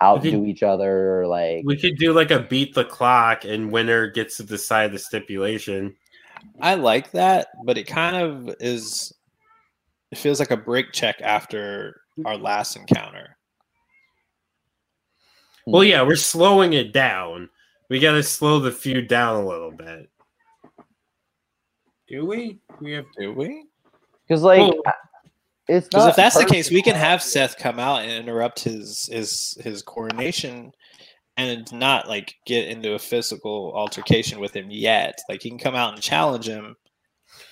[0.04, 4.08] outdo each other, or like we could do like a beat the clock and winner
[4.08, 5.96] gets to decide the stipulation.
[6.62, 9.14] I like that, but it kind of is.
[10.12, 13.38] It feels like a break check after our last encounter.
[15.66, 17.50] Well, yeah, we're slowing it down.
[17.90, 20.10] We got to slow the feud down a little bit.
[22.08, 22.60] Do we?
[22.80, 23.06] We have.
[23.18, 23.66] Do we?
[24.28, 24.94] because like Well, I-
[25.68, 28.64] it's Because not if that's the case, we can have Seth come out and interrupt
[28.64, 30.72] his his his coronation,
[31.38, 35.20] and not like get into a physical altercation with him yet.
[35.30, 36.76] Like he can come out and challenge him.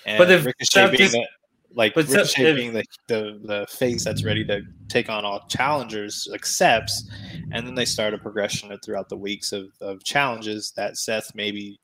[0.05, 1.27] And But if Ricochet Seth being just- the
[1.75, 5.25] like but Seth- Ricochet if- being the, the the face that's ready to take on
[5.25, 7.09] all challengers accepts,
[7.51, 11.79] and then they start a progression throughout the weeks of, of challenges that Seth maybe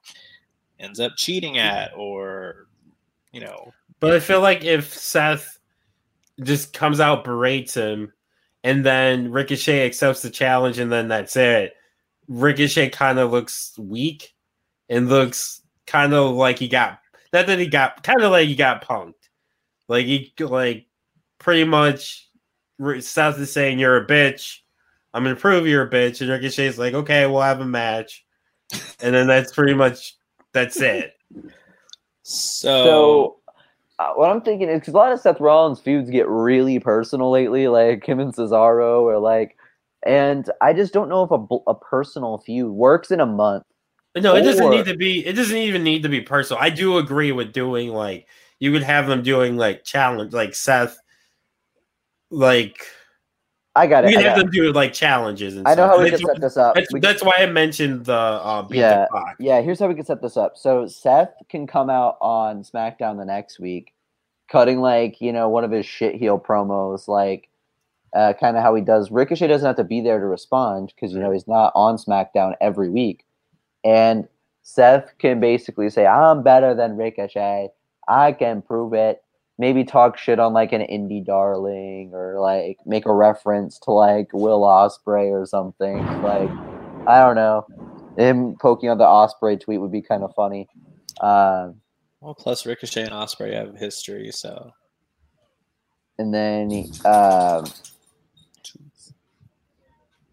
[0.79, 2.67] ends up cheating at, or
[3.31, 5.58] you know, But I feel like if Seth
[6.43, 8.13] just comes out, berates him,
[8.63, 11.73] and then Ricochet accepts the challenge, and then that's it,
[12.27, 14.33] Ricochet kind of looks weak
[14.87, 16.99] and looks kind of like he got
[17.33, 19.13] not that he got kind of like he got punked.
[19.87, 20.85] Like he like
[21.39, 22.27] pretty much
[22.81, 24.59] R- Seth is saying you're a bitch.
[25.13, 28.25] I'm gonna prove you're a bitch, and Ricochet's like, okay, we'll have a match,
[28.99, 30.15] and then that's pretty much
[30.53, 31.13] that's it.
[32.21, 33.38] so, So
[33.99, 37.29] uh, what I'm thinking is because a lot of Seth Rollins feuds get really personal
[37.29, 39.57] lately, like him and Cesaro, or like,
[40.05, 43.65] and I just don't know if a, a personal feud works in a month.
[44.15, 45.25] No, it doesn't need to be.
[45.25, 46.63] It doesn't even need to be personal.
[46.63, 48.25] I do agree with doing like
[48.59, 50.97] you could have them doing like challenge, like Seth,
[52.31, 52.81] like
[53.75, 54.07] I got it.
[54.07, 55.55] We can have them do like challenges.
[55.55, 55.97] And I know stuff.
[55.97, 56.75] how we can set this up.
[56.75, 59.05] that's, that's why I mentioned the uh, beat Yeah.
[59.39, 60.57] Yeah, here's how we can set this up.
[60.57, 63.93] So Seth can come out on SmackDown the next week,
[64.51, 67.49] cutting like you know one of his shit heel promos, like
[68.13, 69.11] uh, kind of how he does.
[69.11, 72.55] Ricochet doesn't have to be there to respond because you know he's not on SmackDown
[72.59, 73.23] every week,
[73.83, 74.27] and
[74.63, 77.69] Seth can basically say, "I'm better than Ricochet.
[78.07, 79.21] I can prove it."
[79.59, 84.29] Maybe talk shit on like an indie darling or like make a reference to like
[84.33, 85.97] Will Ospreay or something.
[86.23, 86.49] Like
[87.05, 87.67] I don't know
[88.17, 90.67] him poking on the Ospreay tweet would be kind of funny.
[91.21, 91.81] Um,
[92.21, 94.73] well, plus Ricochet and Ospreay have history, so
[96.19, 97.65] and then, um,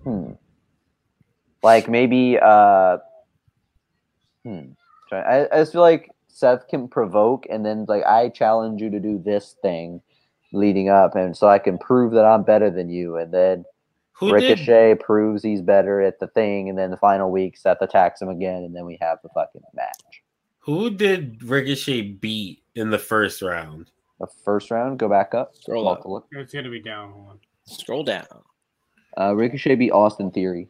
[0.02, 0.32] hmm,
[1.62, 2.98] like maybe, uh,
[4.44, 4.72] hmm,
[5.12, 9.00] I, I just feel like Seth can provoke, and then like I challenge you to
[9.00, 10.02] do this thing
[10.52, 13.64] leading up, and so I can prove that I'm better than you, and then
[14.12, 17.80] Who did Ricochet proves he's better at the thing, and then the final week Seth
[17.80, 20.22] attacks him again, and then we have the fucking match.
[20.58, 23.90] who did Ricochet beat in the first round?
[24.20, 25.56] The first round, go back up.
[25.56, 26.00] Scroll up.
[26.00, 26.26] have look.
[26.32, 27.12] It's gonna be down.
[27.12, 27.38] Hold on.
[27.64, 28.26] scroll down.
[29.18, 30.68] Uh, Ricochet beat Austin Theory.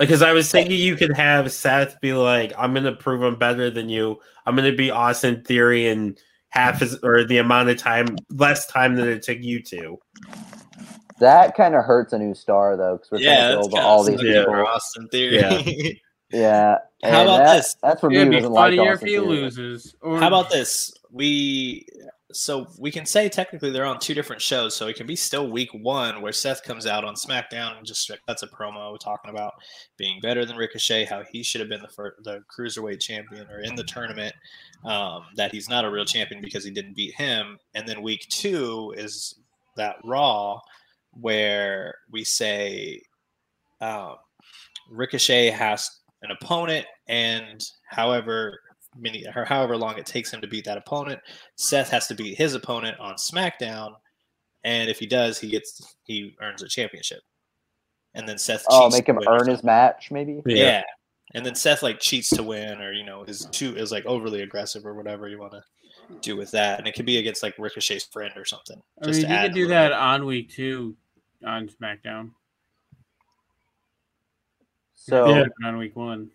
[0.00, 3.70] Because I was thinking you could have Seth be like, "I'm gonna prove I'm better
[3.70, 4.18] than you.
[4.46, 6.16] I'm gonna be Austin Theory in
[6.48, 9.98] half as or the amount of time, less time than it took you to."
[11.20, 14.02] That kind of hurts a new star though, because we're Yeah, trying to build all
[14.02, 14.44] these sucky Yeah.
[14.44, 14.66] for people.
[14.66, 15.36] Austin Theory.
[15.36, 15.90] Yeah.
[16.32, 16.76] Yeah.
[17.02, 17.76] How and about that- this?
[17.82, 18.18] That's for me.
[18.18, 19.26] It'd be doesn't like if he Theory.
[19.26, 19.96] loses.
[20.00, 20.92] Or How about this?
[21.10, 21.84] We
[22.32, 25.50] so we can say technically they're on two different shows, so it can be still
[25.50, 29.54] week one where Seth comes out on SmackDown and just that's a promo talking about
[29.96, 33.60] being better than Ricochet, how he should have been the first, the cruiserweight champion or
[33.60, 34.34] in the tournament,
[34.84, 38.26] um, that he's not a real champion because he didn't beat him, and then week
[38.28, 39.34] two is
[39.76, 40.60] that Raw
[41.12, 43.02] where we say
[43.80, 44.16] um,
[44.90, 45.90] Ricochet has
[46.22, 48.60] an opponent, and however
[48.96, 51.20] many or however long it takes him to beat that opponent.
[51.56, 53.94] Seth has to beat his opponent on SmackDown,
[54.64, 57.20] and if he does, he gets he earns a championship.
[58.14, 58.64] And then Seth.
[58.68, 60.42] Oh, cheats make him earn his match, maybe.
[60.44, 60.82] Yeah.
[61.34, 64.42] And then Seth like cheats to win, or you know, is too is like overly
[64.42, 65.62] aggressive, or whatever you want to
[66.20, 66.80] do with that.
[66.80, 68.82] And it could be against like Ricochet's friend or something.
[69.00, 69.98] I just mean, to you could do that bit.
[69.98, 70.96] on week two
[71.46, 72.32] on SmackDown.
[74.96, 75.44] So Yeah.
[75.64, 76.30] on week one.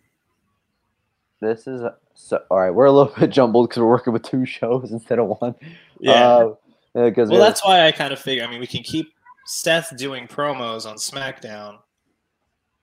[1.45, 1.81] This is
[2.13, 2.43] so.
[2.49, 5.27] All right, we're a little bit jumbled because we're working with two shows instead of
[5.41, 5.55] one.
[5.99, 6.37] Yeah.
[6.37, 6.57] Um,
[6.93, 8.43] because well, that's why I kind of figure.
[8.43, 9.13] I mean, we can keep
[9.45, 11.79] Seth doing promos on SmackDown.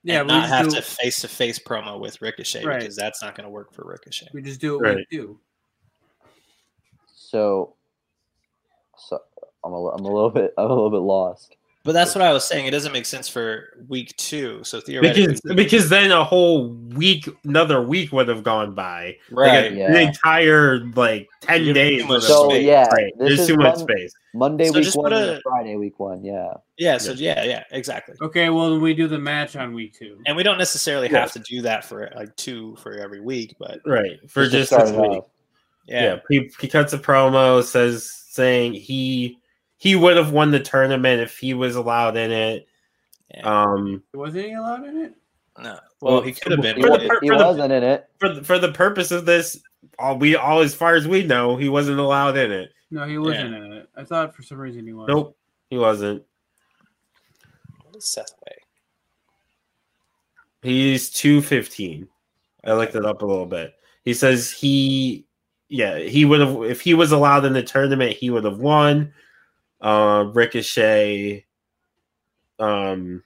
[0.04, 2.80] Yeah, and we not have do, to face to face promo with Ricochet Right.
[2.80, 4.26] because that's not going to work for Ricochet.
[4.34, 4.96] we just do it Right.
[4.96, 5.38] week two.
[7.06, 7.74] so.
[8.98, 9.18] So
[9.64, 11.56] I'm a, li- I'm a little bit I'm a little bit lost.
[11.84, 12.66] But that's what I was saying.
[12.66, 14.62] It doesn't make sense for week two.
[14.62, 19.16] So theoretically, Because because then a whole week, another week would have gone by.
[19.32, 19.64] right?
[19.64, 19.92] Like a- Yeah.
[19.92, 22.02] the entire like ten Give days.
[22.02, 22.64] too would much have So space.
[22.64, 23.12] yeah, Right.
[23.18, 24.12] this There's is too much space.
[24.32, 26.24] Monday So week just one a- Friday week one.
[26.24, 26.52] Yeah.
[26.78, 26.98] Yeah.
[26.98, 28.14] So yeah, yeah, exactly.
[28.22, 30.18] Okay, well we do the match on week two.
[30.26, 31.18] And we don't necessarily Yeah.
[31.20, 34.20] have to do that for like two for every week, but Right.
[34.30, 35.00] For to just this week.
[35.00, 35.24] off.
[35.88, 36.16] yeah, Yeah.
[36.30, 39.38] He, he cuts a promo, says saying he
[39.82, 42.68] he would have won the tournament if he was allowed in it.
[43.34, 43.40] Yeah.
[43.72, 45.14] Um Wasn't he allowed in it?
[45.58, 45.76] no.
[46.00, 46.76] Well, he could have been.
[46.76, 48.08] He, For the it- per- he for the- wasn't in it.
[48.20, 49.60] for the, for the purpose of this,
[49.98, 52.70] all we all as far as we know, he wasn't allowed in it.
[52.92, 53.88] No, he wasn't in it.
[53.96, 55.08] I thought for some reason he was.
[55.08, 55.36] Nope,
[55.68, 56.22] he wasn't.
[57.84, 58.56] what is Seth weigh?
[60.62, 62.06] He's two fifteen.
[62.64, 63.74] I looked it up a little bit.
[64.04, 65.26] He says he,
[65.68, 69.12] yeah, he would have if he was allowed in the tournament, he would have won.
[69.82, 71.44] Uh, Ricochet,
[72.60, 73.24] um,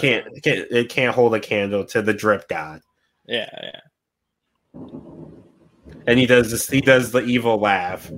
[0.00, 2.80] can't, can't it can't hold a candle to the drip god,
[3.26, 3.80] Yeah, yeah.
[6.06, 6.68] and he does this.
[6.68, 8.10] He does the evil laugh,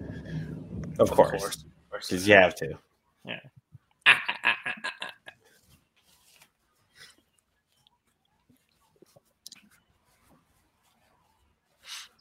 [0.98, 1.64] of course, Of course.
[2.08, 2.78] because you have to.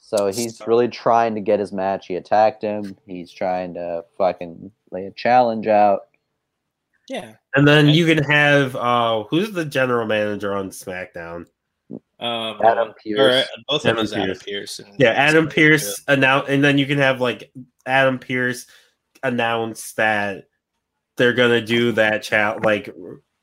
[0.10, 2.08] So he's really trying to get his match.
[2.08, 2.98] He attacked him.
[3.06, 6.08] He's trying to fucking lay a challenge out.
[7.08, 7.34] Yeah.
[7.54, 11.46] And then you can have uh, who's the general manager on SmackDown?
[12.20, 13.48] Um, Adam or, Pearce.
[13.68, 14.44] both Adam of us, Adam Pearce.
[14.44, 14.80] Pearce.
[14.80, 17.52] And, Yeah, Adam Pearce announce, and then you can have like
[17.86, 18.66] Adam Pearce
[19.22, 20.46] announce that
[21.18, 22.92] they're gonna do that chat, like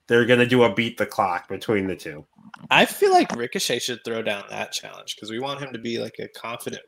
[0.08, 2.24] they're gonna do a beat the clock between the two.
[2.70, 5.98] I feel like Ricochet should throw down that challenge because we want him to be
[5.98, 6.82] like a confident,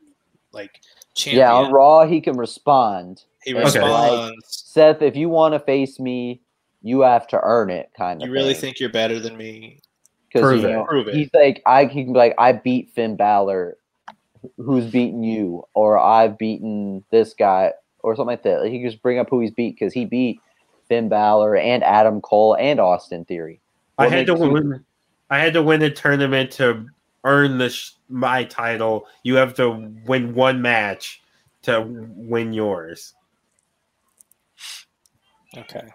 [0.51, 0.81] like
[1.15, 1.41] champion.
[1.41, 3.23] Yeah, on Raw he can respond.
[3.43, 3.63] he Okay.
[3.63, 4.35] responds.
[4.47, 6.41] Seth, if you want to face me,
[6.81, 8.27] you have to earn it, kind of.
[8.27, 8.61] you really thing.
[8.61, 9.79] think you're better than me?
[10.27, 10.71] Because Prove you it.
[10.73, 11.15] know, Prove it.
[11.15, 13.77] he's like, I he can be like, I beat Finn Balor,
[14.57, 18.61] who's beaten you, or I've beaten this guy, or something like that.
[18.61, 20.39] Like, he can just bring up who he's beat because he beat
[20.89, 23.61] Finn Balor and Adam Cole and Austin Theory.
[23.97, 24.85] I had to makes you- win.
[25.29, 26.85] I had to win a tournament to
[27.23, 29.05] earn the sh- my title.
[29.23, 31.21] You have to win one match
[31.61, 33.13] to win yours.
[35.57, 35.87] Okay.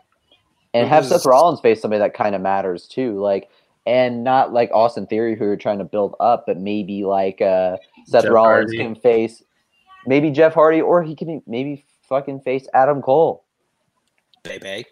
[0.72, 3.48] and It have was- Seth Rollins face somebody that kind of matters too, like,
[3.86, 7.76] and not like Austin Theory who you're trying to build up, but maybe like uh,
[8.06, 8.78] Seth Jeff Rollins Hardy.
[8.78, 9.42] can face
[10.06, 13.43] maybe Jeff Hardy, or he can maybe fucking face Adam Cole.
[14.48, 14.86] Baby.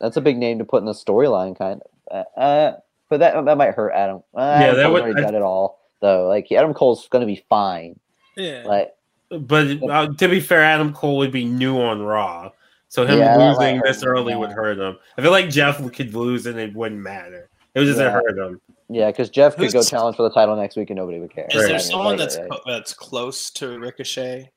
[0.00, 1.80] That's a big name to put in the storyline, kind
[2.10, 2.26] of.
[2.36, 2.76] Uh, uh,
[3.08, 4.22] but that that might hurt Adam.
[4.34, 6.28] Uh, Adam that Cole's would- already I- done it all though.
[6.28, 7.98] Like Adam Cole's gonna be fine.
[8.36, 8.62] Yeah.
[8.66, 8.94] Like
[9.30, 12.50] But uh, to be fair, Adam Cole would be new on Raw,
[12.88, 14.38] so him Yeah, losing this him, early yeah.
[14.38, 14.98] would hurt him.
[15.16, 17.48] I feel like Jeff could lose and it wouldn't matter.
[17.74, 18.10] It was just Yeah.
[18.10, 18.60] hurt him.
[18.90, 21.46] yeah, because Jeff could go challenge for the title next week and nobody would care.
[21.50, 21.62] Is Right.
[21.62, 24.50] there Like, someone that's like, co- that's close to Ricochet?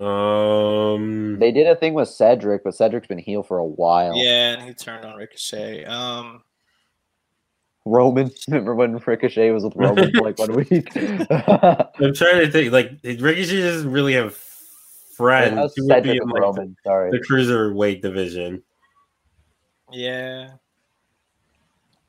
[0.00, 4.16] Um, They did a thing with Cedric, but Cedric's been heel for a while.
[4.16, 5.84] Yeah, and he turned on Ricochet.
[5.84, 6.42] Um,
[7.84, 8.30] Roman.
[8.48, 10.90] Remember when Ricochet was with Roman for like one week?
[10.96, 12.72] I'm trying to think.
[12.72, 14.34] Like Ricochet doesn't really have
[15.16, 15.54] friends.
[15.56, 16.76] How's He would be Cedric in with like, the, Roman?
[16.84, 17.10] Sorry.
[17.10, 18.62] the cruiserweight division.
[19.92, 20.52] yeah.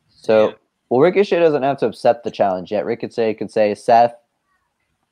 [0.10, 0.54] So, Yeah.
[0.90, 2.86] well, Ricochet doesn't have to accept the challenge yet.
[2.86, 4.14] Ricochet could say, Seth,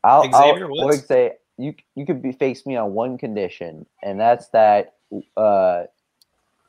[0.03, 1.05] I'll, I'll Xavier or he Woods.
[1.07, 4.95] say, you you could be face me on one condition, and that's that
[5.35, 5.83] uh,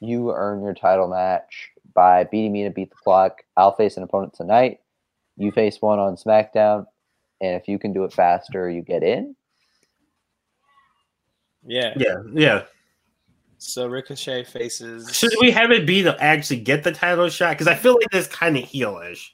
[0.00, 3.42] you earn your title match by beating me to beat the clock.
[3.56, 4.80] I'll face an opponent tonight.
[5.36, 6.86] You face one on SmackDown,
[7.40, 9.36] and if you can do it faster, you get in.
[11.64, 11.94] Yeah.
[11.96, 12.62] Yeah, yeah.
[13.58, 15.14] So Ricochet faces.
[15.14, 17.50] Should we have it be to actually get the title shot?
[17.50, 19.28] Because I feel like that's kind of heelish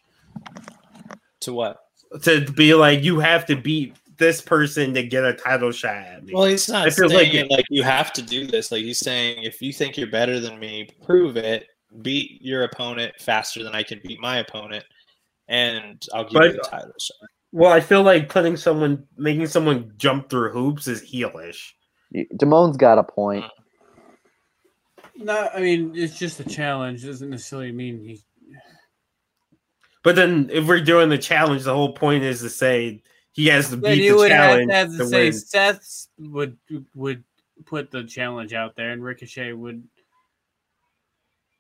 [1.41, 1.87] to what?
[2.23, 6.25] to be like you have to beat this person to get a title shot at
[6.25, 6.33] me.
[6.35, 8.73] Well, he's not I feel saying like like, like you have to do this.
[8.73, 11.67] Like he's saying, if you think you're better than me, prove it.
[12.03, 14.85] Beat your opponent faster than I can beat my opponent,
[15.49, 17.29] and I'll give But- you the title shot.
[17.53, 21.73] well, I feel like putting someone, making someone jump through hoops is heelish.
[22.11, 23.45] You- Damone's got a point.
[23.45, 23.51] Mm.
[25.25, 27.05] No, I mean it's just a challenge.
[27.05, 28.21] Doesn't necessarily mean he.
[30.03, 33.03] But then if we're doing the challenge, the whole point is to say
[33.37, 35.33] he has to beat the would have challenge to, have to to say win.
[35.35, 36.57] Seth would
[36.95, 37.23] would
[37.67, 39.85] put the challenge out there, and Ricochet would.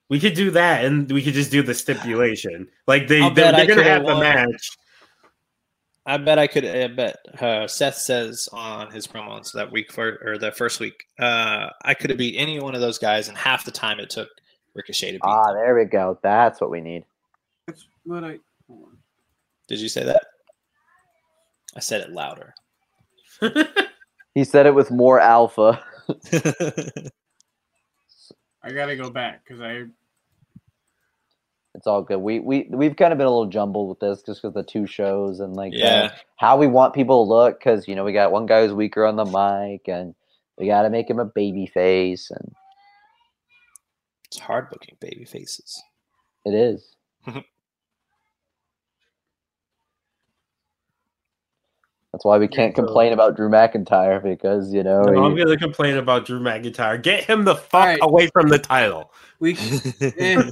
[0.08, 2.68] We could do that, and we could just do the stipulation.
[2.86, 4.70] Like they, I'll they're, they're gonna could've have the match.
[6.06, 6.64] I bet I could.
[6.64, 11.04] I bet uh, Seth says on his promos that week for or the first week,
[11.18, 14.08] uh, I could have beat any one of those guys in half the time it
[14.08, 14.28] took
[14.74, 15.22] Ricochet to beat.
[15.24, 15.56] Ah, them.
[15.56, 16.18] there we go.
[16.22, 17.04] That's what we need.
[17.66, 18.38] That's what I.
[18.66, 18.98] hold on.
[19.68, 20.22] Did you say that?
[21.76, 22.54] I said it louder.
[24.36, 25.82] He said it with more alpha.
[28.62, 29.84] I gotta go back because I.
[31.74, 32.18] It's all good.
[32.18, 34.86] We we we've kind of been a little jumbled with this just because the two
[34.86, 37.58] shows and like yeah, how we want people to look.
[37.58, 40.14] Because you know we got one guy who's weaker on the mic, and
[40.58, 42.54] we got to make him a baby face, and
[44.26, 45.82] it's hard booking baby faces.
[46.44, 46.94] it is.
[52.16, 55.98] That's why we can't complain about Drew McIntyre because you know No, I'm gonna complain
[55.98, 57.02] about Drew McIntyre.
[57.02, 57.98] Get him the fuck Alright.
[58.00, 59.12] away from the title.
[59.38, 59.54] We.
[60.00, 60.42] eh,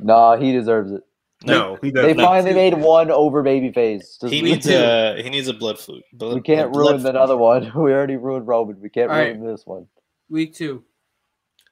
[0.00, 1.02] no, he deserves it.
[1.44, 2.18] No, he They doesn't.
[2.20, 4.20] finally made one over babyface.
[4.20, 6.04] Just- he needs a he needs a blood flute.
[6.12, 7.16] Blood, we can't ruin flute.
[7.16, 7.64] another one.
[7.74, 8.80] We already ruined Roman.
[8.80, 9.36] We can't All right.
[9.36, 9.88] ruin this one.
[10.30, 10.84] week two.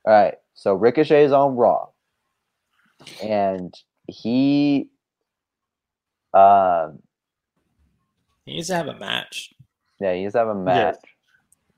[0.04, 0.34] All right.
[0.54, 1.86] So Ricochet is on Raw,
[3.22, 3.72] and
[4.08, 4.88] he,
[6.34, 6.98] um,
[8.46, 9.52] He needs to have a match.
[10.00, 10.96] yeah, he needs to have a match.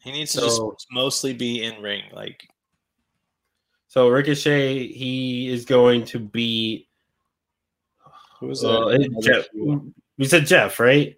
[0.05, 0.61] He needs to just
[0.93, 2.05] mostly be in ring.
[2.13, 2.49] Like
[3.89, 6.87] So Ricochet, he is going to beat.
[8.39, 9.21] who was Uh, that?
[9.23, 9.47] Jeff.
[10.19, 11.17] We said Jeff, right?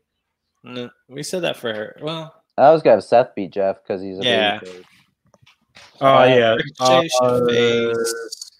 [0.62, 1.96] No, we said that for her.
[2.00, 4.60] Well, I was gonna have Seth beat Jeff because he's a Yeah.
[6.00, 6.54] Oh Uh, yeah.
[6.54, 8.50] Ricochet Uh, face-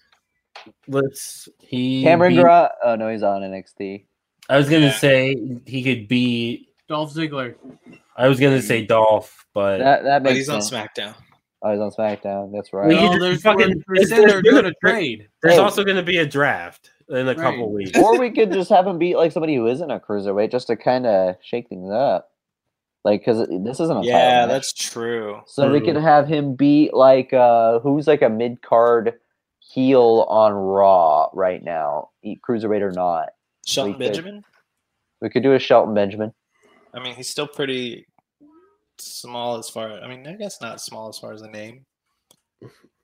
[0.87, 1.49] let's.
[1.59, 2.03] He.
[2.03, 2.71] Cameron beat- Garant.
[2.83, 4.05] Oh no, he's on NXT.
[4.49, 4.93] I was gonna Yeah.
[4.97, 5.35] say
[5.65, 6.70] he could beat.
[6.91, 7.55] Dolph Ziggler.
[8.17, 10.59] I was gonna say Dolph, but That that but makes he's on.
[10.59, 11.15] SmackDown.
[11.63, 12.51] Oh, he's on SmackDown.
[12.53, 12.87] That's right.
[12.89, 13.83] We could No, just there's fucking- fucking.
[13.95, 15.29] They said they're doing a trade.
[15.41, 15.61] there's Hey.
[15.61, 17.97] also gonna be a draft in a couple weeks.
[17.97, 20.75] or we could just have him beat like somebody who isn't a cruiserweight, just to
[20.75, 22.29] kind of shake things up.
[23.05, 24.49] Like, because this isn't a title Yeah, match.
[24.49, 25.41] that's true.
[25.47, 25.93] So we True.
[25.93, 29.13] could have him beat like uh who's like a mid card
[29.59, 33.29] heel on Raw right now, cruiserweight or not.
[33.65, 34.43] Shelton We could- Benjamin.
[35.21, 36.33] We could do a Shelton Benjamin.
[36.93, 38.05] I mean, he's still pretty
[38.97, 39.91] small as far.
[40.01, 41.85] I mean, I guess not small as far as a name.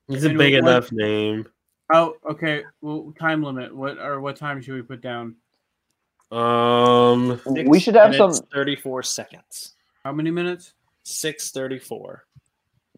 [0.08, 1.46] He's a And big what- enough name.
[1.92, 2.64] Oh, okay.
[2.82, 3.74] Well, time limit.
[3.74, 5.36] What or what time should we put down?
[6.30, 8.34] Um, we should have some.
[8.34, 9.74] thirty-four seconds.
[10.04, 10.74] How many minutes?
[11.04, 12.24] Six thirty-four.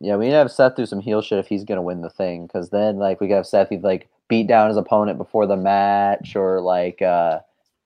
[0.01, 2.11] Yeah, we need to have Seth do some heel shit if he's gonna win the
[2.11, 5.47] thing, because then like we could have Seth he'd like beat down his opponent before
[5.47, 7.39] the match, or like uh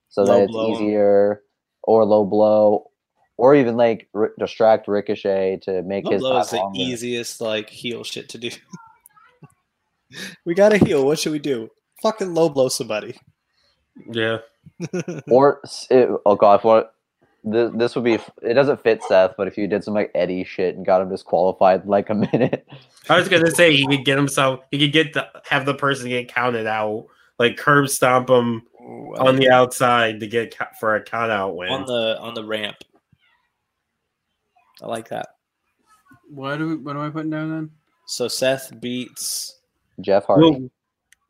[0.09, 1.43] so Low that it's blow easier,
[1.83, 2.91] or low blow,
[3.37, 6.79] or even like r- distract Ricochet to make Low his blow is the longer.
[6.81, 8.51] easiest like heel shit to do.
[10.45, 11.05] we got to heal.
[11.05, 11.71] What should we do?
[12.03, 13.17] Fucking low blow somebody.
[14.11, 14.39] yeah.
[15.31, 15.61] Or
[15.91, 16.95] it, oh god, what
[17.45, 20.45] this, this would be it doesn't fit Seth, but if you did some like Eddie
[20.45, 22.67] shit and got him disqualified in like a minute,
[23.09, 24.61] I was gonna say he could get himself.
[24.71, 27.07] He could get the have the person get counted out,
[27.39, 31.71] like curb stomp him Ooh, on the outside to get for a count out win.
[31.71, 32.77] on the on the ramp.
[34.83, 35.37] I like that.
[36.29, 37.71] What do we, what am I putting down then?
[38.07, 39.61] So Seth beats.
[40.01, 40.51] Jeff Hardy.
[40.51, 40.71] Well,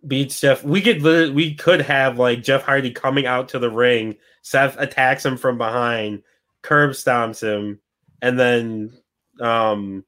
[0.07, 0.65] beats Jeff.
[0.65, 1.03] We could
[1.35, 4.17] we could have like Jeff Hardy coming out to the ring.
[4.43, 6.23] Seth attacks him from behind,
[6.63, 7.81] curb stomps him,
[8.23, 8.93] and then
[9.41, 10.05] um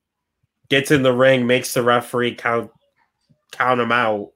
[0.68, 2.70] gets in the ring, makes the referee count
[3.52, 4.32] count him out.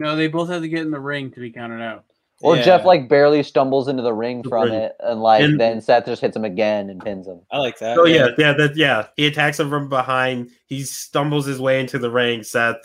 [0.00, 2.04] No, they both have to get in the ring to be counted out.
[2.40, 4.74] Or Yeah, Jeff like barely stumbles into the ring from ring.
[4.74, 7.40] it, and like And- then Seth just hits him again and pins him.
[7.50, 7.98] I like that.
[7.98, 9.08] Oh yeah, yeah, that yeah.
[9.16, 10.50] He attacks him from behind.
[10.66, 12.44] He stumbles his way into the ring.
[12.44, 12.76] Seth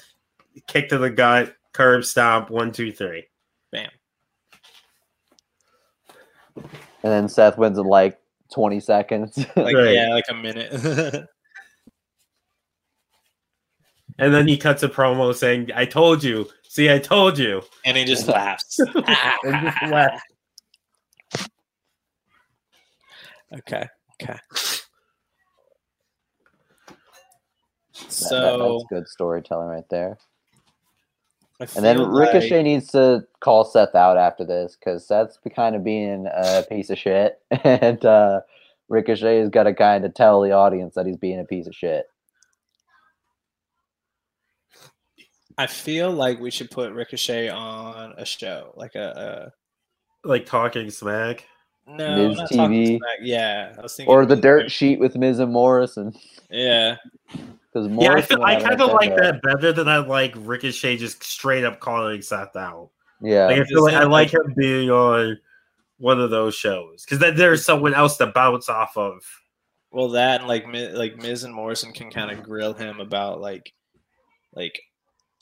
[0.67, 3.25] kick to the gut, curb stomp, one, two, three.
[3.71, 3.89] Bam.
[6.55, 8.19] And then Seth wins in like
[8.53, 9.37] 20 seconds.
[9.55, 9.93] Like Right.
[9.93, 11.27] yeah, like a minute.
[14.19, 16.47] And then he cuts a promo saying, "I told you.
[16.73, 18.79] See, I told you." and he just laughs.
[18.79, 18.89] And
[19.45, 20.19] just laugh.
[23.59, 23.87] okay.
[24.19, 24.39] Okay.
[26.83, 26.95] That-
[27.99, 30.17] that- So that's good storytelling right there.
[31.59, 35.83] And then Ricochet like- needs to call Seth out after this because Seth's kind of
[35.83, 38.41] being a piece of shit, and uh,
[38.89, 41.75] Ricochet has got to kind of tell the audience that he's being a piece of
[41.75, 42.07] shit.
[45.57, 49.51] I feel like we should put Ricochet on a show, like a,
[50.23, 51.45] Like talking smack.
[51.87, 52.97] no, Miz not talking TV.
[52.97, 53.17] smack.
[53.21, 54.69] Yeah, I was thinking Or the Miz dirt TV.
[54.71, 56.13] sheet with Miz and Morrison.
[56.49, 56.95] Yeah,
[57.31, 61.23] Because Yeah, I, feel, I kind of like that better than I like Ricochet just
[61.23, 62.89] straight up calling Seth out.
[63.21, 63.47] Yeah.
[63.47, 65.39] Like I feel like I like like- him being on
[65.97, 69.21] one of those shows because then there's someone else to bounce off of.
[69.91, 73.71] well, that and like like Miz and Morrison can kind of grill him about like
[74.53, 74.92] like Seth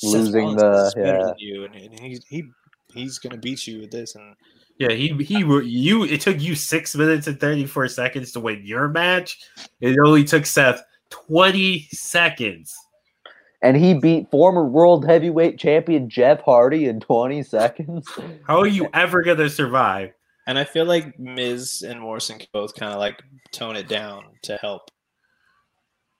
[0.03, 1.33] Losing the- is better yeah.
[1.37, 2.45] you, and, and he's he
[2.93, 4.35] he's gonna beat you with this, and
[4.77, 6.03] Yeah, he he you.
[6.03, 9.39] It took you six minutes and thirty four seconds to win your match.
[9.79, 12.75] It only took Seth twenty seconds.
[13.63, 18.09] And he beat former world heavyweight champion Jeff Hardy in 20 seconds.
[18.47, 20.13] How are you ever gonna survive?
[20.47, 23.21] and I feel like Miz and Morrison can both kind of like
[23.51, 24.89] tone it down to help.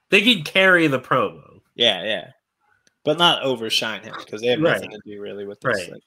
[0.09, 1.61] They can carry the promo.
[1.75, 2.27] Yeah, yeah,
[3.03, 4.73] but not overshine him because they have Right.
[4.75, 5.77] nothing to do really with this.
[5.77, 5.91] Right.
[5.93, 6.03] Like,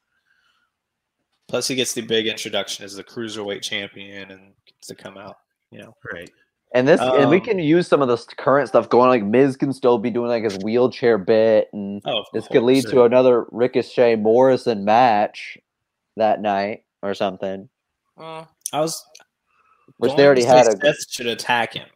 [1.48, 5.36] plus, he gets the big introduction as the cruiserweight champion and gets to come out.
[5.70, 6.30] You know, Right.
[6.72, 9.08] And this, and we Um, can use some of this current stuff going.
[9.08, 12.64] Like Miz can still be doing like his wheelchair bit, and oh, of this could
[12.64, 12.92] lead course.
[12.94, 15.56] to another Ricochet Morrison match
[16.16, 17.68] that night or something.
[18.18, 19.04] Uh, I was,
[19.98, 21.86] Which they already had a- Seth should attack him.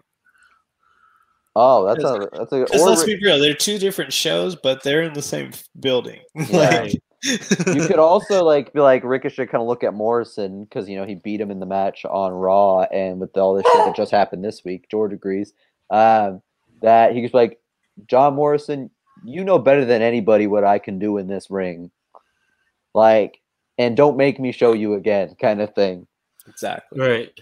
[1.57, 5.03] Oh, that's a that's a or let's be real, they're two different shows, but they're
[5.03, 6.20] in the same building.
[6.34, 6.82] Yeah.
[6.82, 10.96] Like- you could also like be like Ricochet kind of look at Morrison because you
[10.96, 13.96] know he beat him in the match on Raw, and with all this shit that
[13.96, 15.53] just happened this week, George agrees.
[15.90, 16.42] Um,
[16.80, 17.59] that he was like,
[18.07, 18.88] John Morrison,
[19.24, 21.90] you know better than anybody what I can do in this ring,
[22.94, 23.40] like,
[23.78, 26.07] and don't make me show you again, kind of thing.
[26.46, 27.01] exactly.
[27.01, 27.40] Right.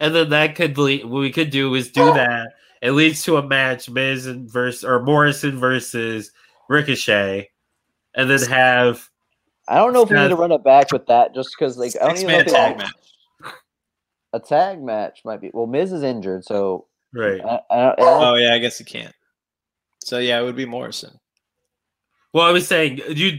[0.00, 1.04] And then that could lead.
[1.06, 2.48] What we could do is do that.
[2.82, 6.32] It leads to a match: Miz and versus or Morrison versus
[6.68, 7.48] Ricochet,
[8.14, 9.08] and then have
[9.68, 11.94] I don't know if we need to run it back with that, just because like
[12.00, 13.54] I don't even know man if tag match.
[14.32, 15.50] a tag match might be.
[15.54, 17.40] Well, Miz is injured, so right.
[17.40, 19.14] I, I, I Oh yeah, I guess you can't.
[20.02, 21.18] So yeah, it would be Morrison.
[22.32, 23.38] Well, I was saying you.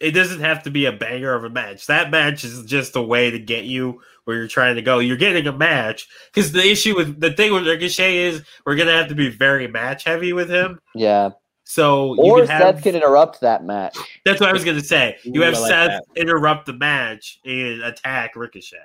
[0.00, 1.86] It doesn't have to be a banger of a match.
[1.86, 4.98] That match is just a way to get you where you're trying to go.
[4.98, 8.92] You're getting a match because the issue with the thing with Ricochet is we're gonna
[8.92, 10.80] have to be very match heavy with him.
[10.94, 11.30] yeah.
[11.66, 13.96] So you Or can have, Seth can interrupt that match.
[14.26, 15.16] That's what I was gonna say.
[15.24, 16.04] You Ooh, have I like Seth that.
[16.20, 18.76] interrupt the match and attack Ricochet.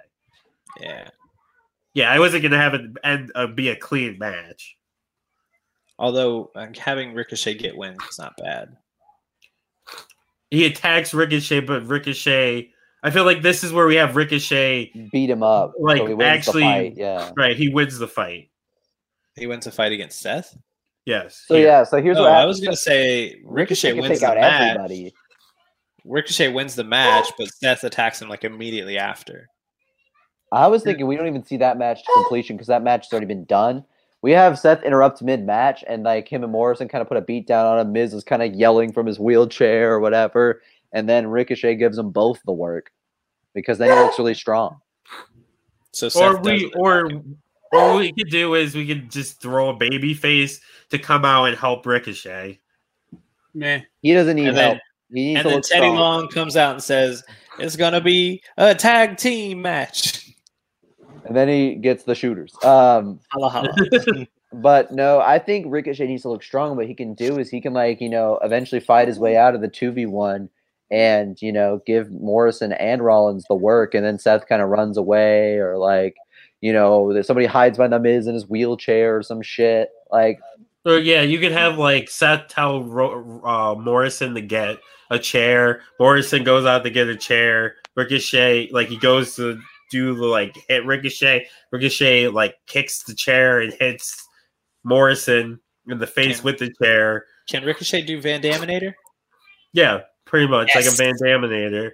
[0.80, 1.10] Yeah.
[1.94, 4.78] Yeah, I wasn't gonna have it and uh, be a clean match.
[5.98, 8.78] Although uh, having Ricochet get wins is not bad.
[10.50, 12.72] He attacks Ricochet, but Ricochet.
[13.02, 14.92] I feel like this is where we have Ricochet.
[15.12, 15.74] Beat him up.
[15.80, 16.94] Like, so he wins actually- the fight.
[16.98, 17.32] Yeah.
[17.38, 18.50] Right, he wins the fight.
[19.36, 20.58] He wins a fight against Seth.
[21.06, 21.44] Yes.
[21.48, 21.66] So here.
[21.66, 24.36] yeah, so here's No, what I was gonna say Ricochet can wins take the out
[24.38, 24.70] match.
[24.76, 25.14] everybody.
[26.06, 29.48] Ricochet wins the match, but Seth attacks him like immediately after.
[30.52, 33.14] I was thinking we don't even see that match to completion because that match has
[33.14, 33.86] already been done.
[34.22, 37.22] We have Seth interrupt mid match and like him and Morrison kind of put a
[37.22, 37.94] beat down on him.
[37.94, 40.62] Miz is kind of yelling from his wheelchair or whatever,
[40.94, 42.92] and then Ricochet gives them both the work
[43.54, 44.78] because then he looks really strong.
[45.92, 47.10] So Seth or we or
[47.72, 50.60] or what we could do is we could just throw a baby face
[50.90, 52.60] to come out and help Ricochet.
[53.54, 53.82] Meh.
[54.02, 54.80] He doesn't need And then-
[55.12, 55.96] He needs and to then look Teddy strong.
[55.96, 57.24] Long comes out and says
[57.58, 60.32] it's gonna be a tag team match.
[61.26, 62.54] and then he gets the shooters.
[62.64, 63.76] Um, Holla, holla.
[64.52, 66.76] But no, I think Ricochet needs to look strong.
[66.76, 69.54] What he can do is he can like you know eventually fight his way out
[69.54, 70.50] of the two v one,
[70.92, 74.98] and you know give Morrison and Rollins the work, and then Seth kind of runs
[74.98, 76.16] away, or like
[76.62, 79.90] you know that somebody hides behind the Miz in his wheelchair or some shit.
[80.12, 80.40] Like
[80.86, 84.78] Or yeah, you could have like Seth tell Ro- uh, Morrison to get
[85.10, 85.82] a chair.
[86.00, 87.76] Morrison goes out to get a chair.
[87.96, 89.60] Ricochet like he goes to
[89.92, 91.48] do the like hit Ricochet.
[91.72, 94.28] Ricochet like kicks the chair and hits
[94.84, 97.26] Morrison in the face Can- with the chair.
[97.50, 98.94] Can Ricochet do Van Daminator?
[99.74, 100.86] Yeah, pretty much Yes.
[100.86, 101.92] like a Van Daminator.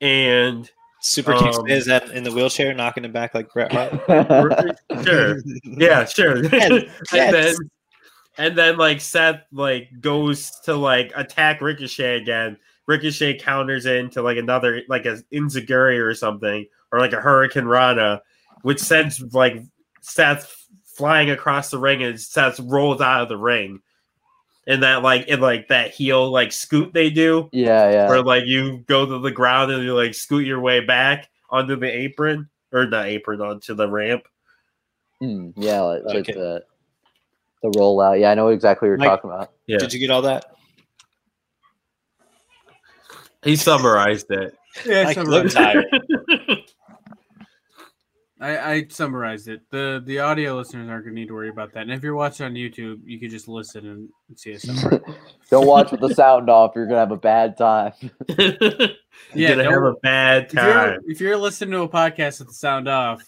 [0.00, 0.68] And
[1.02, 4.78] Super kicks Um, Miz at- in the wheelchair, knocking him back like Bret Hart.
[5.04, 6.42] sure, yeah, sure.
[6.52, 7.54] Yes, and then
[8.38, 12.56] and then like Seth like goes to like attack Ricochet again.
[12.86, 18.20] Ricochet counters into like another like a Enzuigiri or something, or like a Hurricanrana,
[18.62, 19.62] which sends like
[20.02, 20.54] Seth
[20.84, 23.80] flying across the ring and Seth rolls out of the ring.
[24.66, 28.08] And that like in like that heel like scoot they do, yeah, yeah.
[28.08, 31.76] where like you go to the ground and you like scoot your way back onto
[31.76, 34.24] the apron or not apron onto the ramp.
[35.22, 36.62] Mm, yeah, like, like the
[37.62, 38.20] the rollout.
[38.20, 39.52] Yeah, I know exactly what you're Mike- talking about.
[39.66, 40.44] Yeah, Did you get all that?
[43.42, 44.54] he summarized it.
[44.84, 45.86] Yeah, I summarized look tired.
[48.40, 49.60] I, I summarized it.
[49.70, 51.82] the The audio listeners aren't gonna need to worry about that.
[51.82, 55.00] And if you're watching on YouTube, you could just listen and see a summary.
[55.50, 56.72] Don't watch with the sound off.
[56.74, 57.92] You're gonna have a bad time.
[58.38, 58.88] You're
[59.34, 60.98] Yeah, gonna have a don't- bad if you're, time.
[61.06, 63.22] if you're listening to a podcast with the sound off,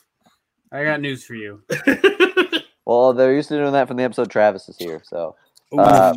[0.72, 1.62] I got news for you.
[2.84, 5.00] Well, they're used to doing that from the episode Travis is here.
[5.04, 5.36] So
[5.78, 6.12] Uh,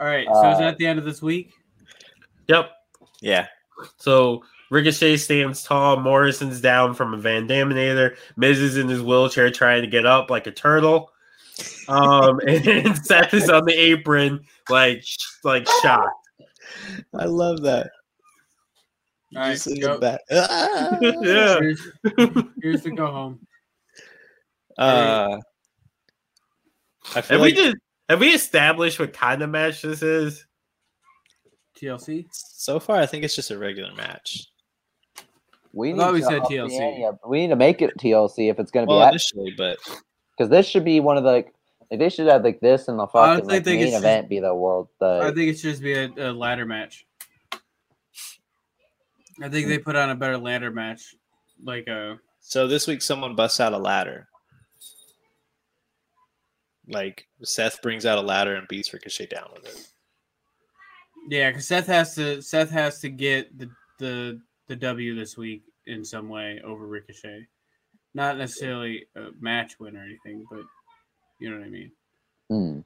[0.00, 1.52] All right, so is uh, that the end of this week?
[2.48, 2.72] yep.
[3.20, 3.46] Yeah.
[3.98, 5.98] So Ricochet stands tall.
[5.98, 8.16] Morrison's down from a Van Daminator.
[8.36, 11.10] Miz is in his wheelchair trying to get up like a turtle.
[11.88, 15.04] Um, and Seth is on the apron, like
[15.44, 16.14] like shocked.
[17.18, 17.90] I love that.
[19.36, 20.20] All right, Just in go- back.
[20.30, 20.98] Ah!
[21.00, 21.58] yeah.
[21.60, 21.88] Here's,
[22.62, 23.46] here's the go home.
[24.78, 25.38] Uh,
[27.14, 27.76] I feel Have we like just
[28.08, 30.46] have we established what kind of match this is?
[31.76, 32.26] TLC.
[32.32, 34.49] so far, I think it's just a regular match.
[35.72, 37.18] We need thought to said TLC.
[37.26, 39.78] We need to make it TLC if it's gonna Well, be initially, but
[40.36, 41.54] because this should be one of the like,
[41.90, 44.02] like they should have like this and the fucking I like, think main it's just-
[44.04, 44.88] event be the world.
[45.00, 47.06] The I think it should just be a, a ladder match.
[49.42, 51.14] I think they put on a better ladder match,
[51.64, 54.28] like uh, a so this week someone busts out a ladder.
[56.88, 59.86] Like Seth brings out a ladder and beats Ricochet down with it.
[61.28, 64.40] yeah, because Seth has to Seth has to get the the
[64.70, 67.46] the W this week in some way over Ricochet.
[68.14, 70.62] Not necessarily a match win or anything, but
[71.40, 71.92] you know what I mean.
[72.48, 72.80] Hmm.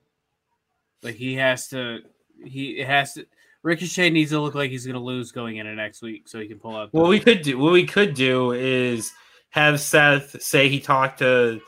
[1.03, 2.01] Like he has to,
[2.43, 3.26] he has to.
[3.62, 6.49] Ricochet needs to look like he's going to lose going into next week, so he
[6.49, 6.91] can pull out.
[6.91, 9.12] The, What we could do, what we could do, is
[9.51, 11.61] have Seth say he talked to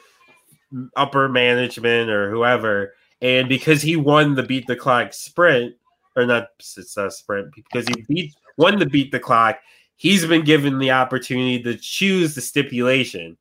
[0.96, 5.74] upper management or whoever, and because he won the beat the clock sprint,
[6.16, 9.58] or not, it's not a sprint, because he beat won the beat the clock,
[9.96, 13.36] he's been given the opportunity to choose the stipulation,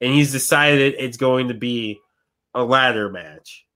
[0.00, 1.98] and he's decided it's going to be
[2.54, 3.66] a ladder match.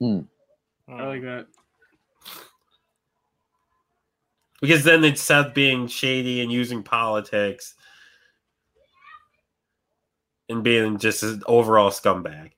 [0.00, 0.20] Hmm.
[0.88, 1.46] I like that.
[4.60, 7.74] Because then it's Seth being shady and using politics
[10.48, 12.52] and being just an overall scumbag.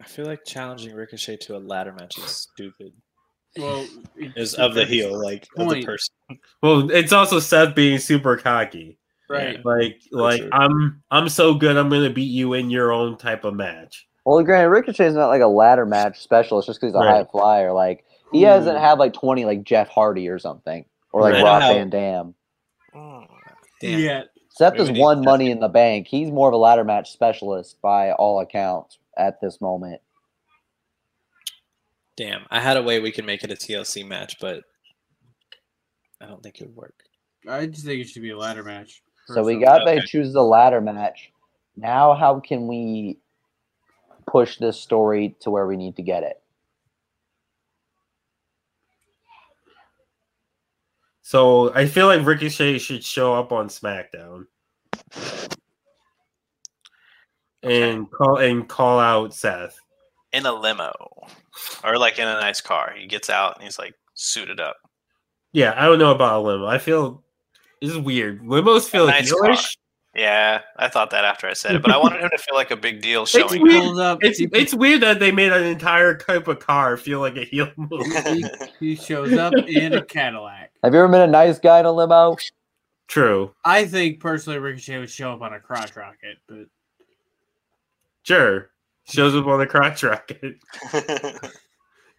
[0.00, 2.92] I feel like challenging Ricochet to a ladder match is stupid.
[3.58, 3.86] Well,
[4.36, 6.14] Is of the heel, like of the person.
[6.62, 8.98] Well, it's also Seth being super cocky.
[9.28, 9.62] right?
[9.64, 10.48] Like, like sure.
[10.52, 11.76] I'm, I'm so good.
[11.76, 14.06] I'm gonna beat you in your own type of match.
[14.24, 17.24] Well, granted, Ricochet's not like a ladder match specialist just because he's a Right.
[17.24, 17.72] high flyer.
[17.72, 18.48] Like he Ooh.
[18.48, 21.44] hasn't had like twenty like Jeff Hardy or something, or like Right.
[21.44, 22.34] Rob I Van Dam.
[22.94, 23.24] Oh,
[23.80, 24.00] damn.
[24.00, 26.06] Yeah, Seth Maybe has won Money in the Bank.
[26.08, 30.00] He's more of a ladder match specialist by all accounts at this moment.
[32.16, 32.46] Damn.
[32.50, 34.64] I had a way we could make it a TLC match, but
[36.20, 37.02] I don't think it would work.
[37.48, 39.02] I just think it should be a ladder match.
[39.26, 39.98] So we got Okay.
[39.98, 41.30] they choose the ladder match.
[41.76, 43.18] Now, how can we
[44.26, 46.42] push this story to where we need to get it?
[51.22, 54.46] So I feel like Ricochet should show up on SmackDown
[57.64, 59.76] and call and call out Seth.
[60.32, 60.92] In a limo
[61.84, 62.92] or like in a nice car.
[62.96, 64.76] He gets out and he's like suited up.
[65.52, 66.66] Yeah, I don't know about a limo.
[66.66, 67.22] I feel
[67.80, 68.42] this is weird.
[68.42, 69.76] Limos feel Nice heelish.
[70.14, 72.70] Yeah, I thought that after I said it, but I wanted him to feel like
[72.70, 73.98] a big deal It's showing weird.
[73.98, 74.18] up.
[74.22, 77.44] It's he, it's weird that they made an entire type of car feel like a
[77.44, 78.00] heel move.
[78.26, 78.44] he,
[78.80, 80.72] he shows up in a Cadillac.
[80.82, 82.34] Have you ever been a nice guy in a limo?
[83.08, 83.52] True.
[83.62, 86.64] I think personally Ricochet would show up on a crotch rocket, but
[88.22, 88.70] Sure.
[89.08, 90.56] Shows up on the crotch rocket.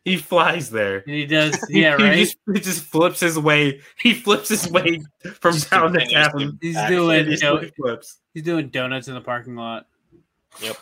[0.05, 0.99] He flies there.
[0.99, 1.53] and he does.
[1.67, 2.17] He- Yeah, he, right.
[2.19, 3.81] just, he just flips his way.
[3.99, 5.01] He flips his way
[5.41, 6.57] from Just town to town.
[6.61, 7.25] He's doing.
[7.25, 8.19] He You know, flips.
[8.33, 9.87] he's doing donuts in the parking lot.
[10.61, 10.77] Yep.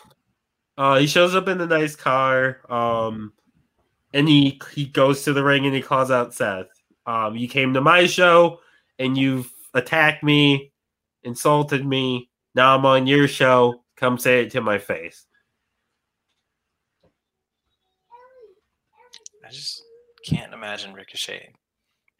[0.78, 2.60] Uh, he shows up in the nice car.
[2.70, 3.32] Um,
[4.14, 6.66] and he he goes to the ring and he calls out Seth.
[7.04, 8.60] Um, you came to my show
[9.00, 10.70] and you've attacked me,
[11.24, 12.30] insulted me.
[12.54, 13.82] Now I'm on your show.
[13.96, 15.26] Come say it to my face.
[19.46, 19.82] I just
[20.26, 21.52] can't imagine Ricochet.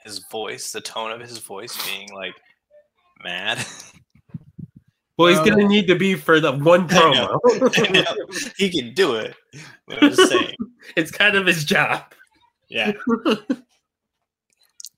[0.05, 2.35] His voice, the tone of his voice being like
[3.23, 3.59] mad.
[5.19, 7.41] Well, he's Um, gonna need to be for the one I know.
[7.47, 8.05] I promo.
[8.05, 8.27] know.
[8.59, 9.35] he can do it.
[9.89, 10.55] But I'm just saying.
[10.95, 12.03] it's kind of his job.
[12.69, 12.93] Yeah.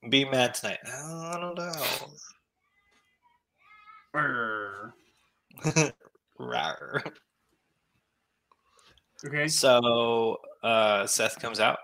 [0.09, 0.79] Be mad tonight.
[0.85, 1.71] I don't know.
[4.11, 4.93] Brr.
[6.37, 7.11] Rawr.
[9.25, 9.47] Okay.
[9.47, 11.77] so uh, Seth comes out,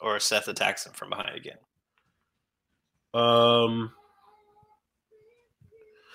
[0.00, 1.58] or Seth attacks him from behind again.
[3.12, 3.92] Um,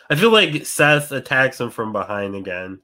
[0.10, 2.80] I feel like Seth attacks him from behind again.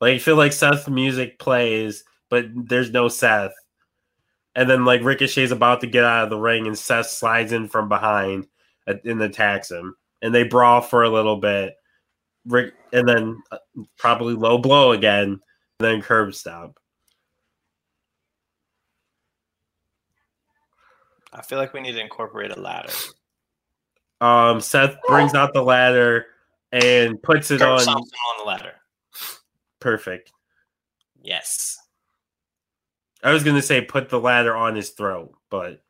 [0.00, 3.54] Like I feel like Seth's music plays, but there's no Seth.
[4.54, 7.68] And then like Ricochet's about to get out of the ring, and Seth slides in
[7.68, 8.46] from behind
[8.86, 11.74] and attacks him, and they brawl for a little bit.
[12.44, 13.58] Rick, and then uh,
[13.96, 15.40] probably low blow again,
[15.78, 16.78] then curb stop.
[21.32, 22.92] I feel like we need to incorporate a ladder.
[24.20, 26.26] Um, Seth brings out the ladder
[26.70, 27.94] and puts it Kurt on.
[27.96, 28.04] on
[28.38, 28.74] the ladder.
[29.80, 30.30] Perfect.
[31.22, 31.78] Yes.
[33.22, 35.80] I was gonna say put the ladder on his throat, but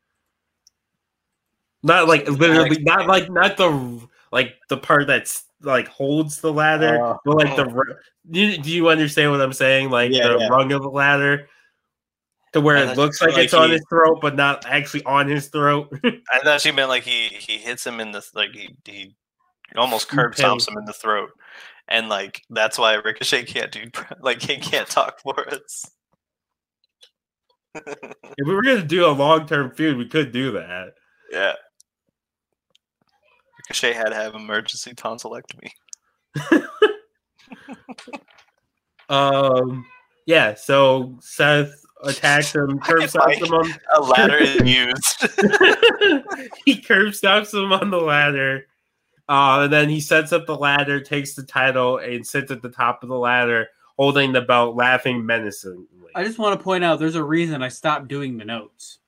[1.82, 6.98] not like literally, not like not the like the part that's like holds the ladder,
[7.02, 7.18] Oh.
[7.24, 7.94] but like the ru-
[8.30, 9.90] you, do you understand what I'm saying?
[9.90, 10.48] Like Yeah, the yeah.
[10.48, 11.48] rung of the ladder
[12.52, 15.28] to where it looks you like it's like on his throat, but not actually on
[15.28, 15.92] his throat.
[16.04, 19.14] I thought she meant like he he hits him in the like he he
[19.76, 21.30] almost curb stomps him in the throat,
[21.88, 23.84] and like that's why Ricochet can't do
[24.20, 25.90] like he can't talk for us.
[27.74, 30.94] if we were gonna do a long term feud, we could do that.
[31.30, 31.54] yeah.
[33.58, 35.70] Ricochet had to have emergency tonsillectomy.
[39.12, 39.84] Um,
[40.26, 40.54] yeah.
[40.54, 43.42] So Seth attacks him, curb can stops fight.
[43.42, 45.26] him on A ladder is used.
[46.64, 48.66] he curb stops him on the ladder.
[49.28, 52.68] Uh, and then he sets up the ladder, takes the title, and sits at the
[52.68, 55.86] top of the ladder, holding the belt, laughing menacingly.
[56.14, 58.98] I just want to point out there's a reason I stopped doing the notes.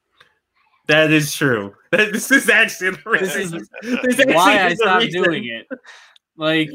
[0.86, 1.74] That is true.
[1.90, 3.61] That- This is actually the This reason.
[3.61, 3.68] is
[4.03, 5.22] This actually why I stopped reason.
[5.22, 5.66] doing it.
[6.36, 6.70] Like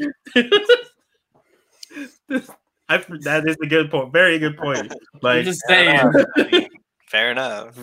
[2.89, 4.11] I, that is a good point.
[4.11, 4.91] Very good point.
[4.91, 6.13] I'm Like, just Fair saying.
[6.49, 6.67] enough.
[7.09, 7.77] Fair enough.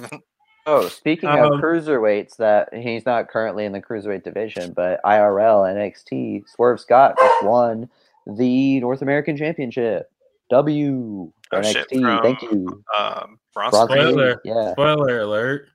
[0.66, 5.62] Oh, speaking Um, of cruiserweights, that he's not currently in the cruiserweight division, but IRL
[5.74, 7.88] NXT Swerve Scott just won
[8.26, 10.11] the North American Championship.
[10.50, 12.00] W Oh, shit, NXT.
[12.02, 12.82] from- Thank you.
[12.98, 13.86] Um, Bronson.
[13.86, 14.40] Bronson Spoiler.
[14.44, 15.68] Yeah, spoiler alert.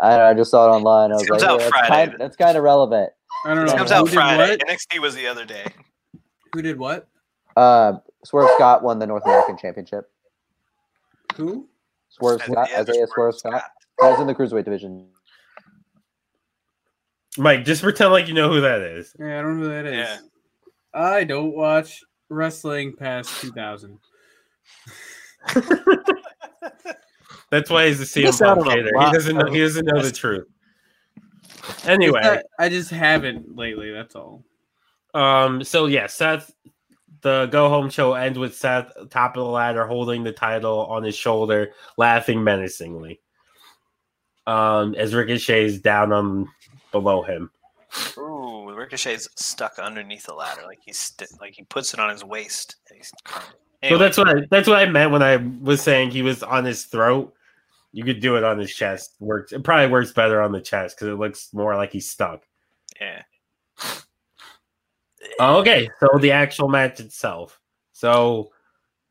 [0.00, 1.10] I, I just saw it online.
[1.10, 2.10] I was Comes like, out yeah, that's, Friday.
[2.10, 3.10] kind, that's kind of relevant.
[3.44, 3.78] I don't This know.
[3.78, 4.56] comes Who out did Friday.
[4.58, 5.64] NXT was the other day.
[6.52, 7.08] Who did what?
[7.56, 7.94] Uh,
[8.28, 10.10] Swerve Scott won the North American Championship.
[11.36, 11.66] Who?
[12.10, 13.62] Swerve Isaiah Scott, Isaiah Swerve Scott.
[13.98, 15.06] That's in the cruiserweight division.
[17.38, 19.16] Mike, just pretend like you know who that is.
[19.18, 19.94] Yeah, I don't know who that is.
[19.94, 20.18] Yeah.
[20.92, 23.98] I don't watch wrestling past 2000.
[27.50, 28.90] That's why he's a CM Punk on hater.
[28.94, 29.50] He doesn't know.
[29.50, 30.46] He doesn't know the truth.
[31.86, 33.90] Anyway, I just haven't lately.
[33.90, 34.44] That's all.
[35.14, 35.64] Um.
[35.64, 36.52] So yeah, Seth.
[37.22, 41.02] The go home show ends with Seth top of the ladder, holding the title on
[41.02, 43.20] his shoulder, laughing menacingly.
[44.46, 46.48] Um, as Ricochet's down on
[46.92, 47.50] below him.
[48.16, 52.24] Ooh, Ricochet's stuck underneath the ladder, like he's st- like he puts it on his
[52.24, 52.76] waist.
[52.92, 53.12] he's-
[53.88, 56.64] So that's what I, that's what I meant when I was saying he was on
[56.64, 57.34] his throat.
[57.92, 59.14] You could do it on his chest.
[59.18, 59.52] Works.
[59.52, 62.42] It probably works better on the chest because it looks more like he's stuck.
[63.00, 63.22] yeah.
[65.38, 67.60] Oh, okay, so the actual match itself.
[67.92, 68.50] So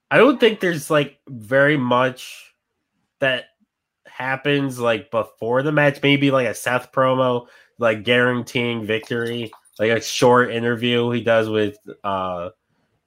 [0.10, 2.54] I don't think there's like very much
[3.20, 3.46] that
[4.06, 6.00] happens like before the match.
[6.02, 7.48] Maybe like a Seth promo,
[7.78, 12.50] like guaranteeing victory, like a short interview he does with uh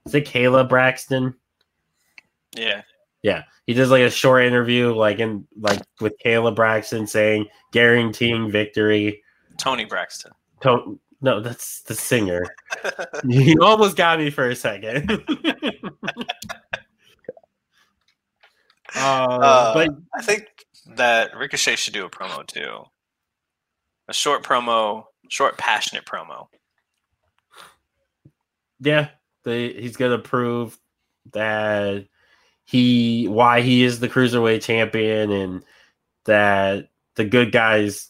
[0.07, 1.35] is it Kayla Braxton?
[2.57, 2.83] Yeah.
[3.23, 8.51] Yeah, he does like a short interview, like in like with Kayla Braxton saying guaranteeing
[8.51, 9.23] victory.
[9.59, 10.33] Toni Braxton.
[10.63, 12.43] To- No, that's the singer.
[13.25, 15.11] you almost got me for a second.
[18.97, 20.47] uh, Uh, but I think
[20.97, 22.85] that Ricochet should do a promo too.
[24.09, 26.47] A short promo, short, passionate promo.
[28.81, 29.09] yeah,
[29.45, 30.79] they, he's gonna prove
[31.33, 32.07] that
[32.65, 35.65] he why he is the cruiserweight champion and
[36.25, 38.09] that the good guys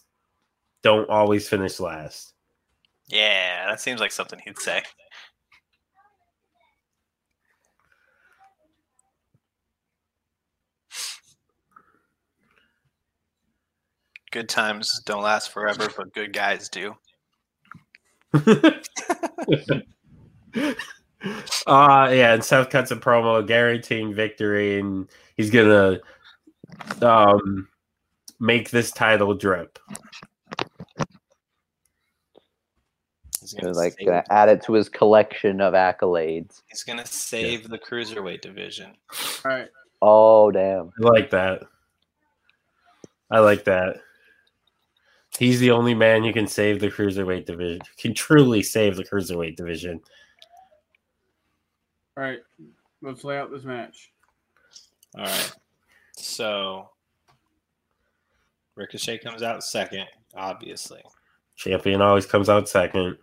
[0.81, 2.33] don't always finish last.
[3.11, 4.81] Yeah, that seems like something he'd say.
[14.31, 16.95] Good times don't last forever, but good guys do.
[21.67, 25.07] Uh yeah, and Seth cuts a promo guaranteeing victory, and
[25.37, 25.99] he's gonna
[27.03, 27.67] um
[28.39, 29.77] make this title drip.
[33.53, 36.61] He's gonna, like save, gonna add it to his collection of accolades.
[36.67, 38.91] He's gonna save the cruiserweight division.
[39.45, 39.69] All right.
[40.01, 40.91] Oh damn!
[41.03, 41.63] I like that.
[43.29, 43.97] I like that.
[45.37, 47.81] He's the only man who can save the cruiserweight division.
[47.97, 50.01] Can truly save the cruiserweight division.
[52.17, 52.39] All right.
[53.01, 54.11] Let's lay out this match.
[55.17, 55.55] All right.
[56.17, 56.89] So
[58.75, 61.01] Ricochet comes out second, obviously.
[61.55, 63.17] Champion always comes out second.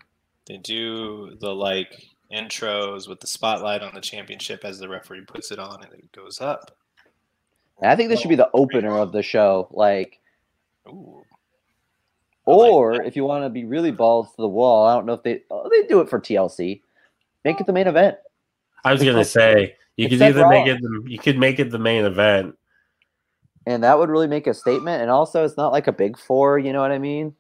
[0.49, 5.51] They do the like intros with the spotlight on the championship as the referee puts
[5.51, 6.77] it on and it goes up.
[7.81, 9.69] And I think this should be the opener of the show.
[9.71, 10.19] Like,
[10.89, 11.23] Ooh.
[12.47, 15.05] I like or if you want to be really balls to the wall, I don't
[15.07, 16.81] know if they oh, they do it for TLC.
[17.45, 18.17] Make it the main event.
[18.85, 21.59] I was gonna say you It's could Seth either make it the, you could make
[21.59, 22.57] it the main event.
[23.67, 25.03] and that would really make a statement.
[25.03, 27.35] And also, it's not like a big four, you know what I mean?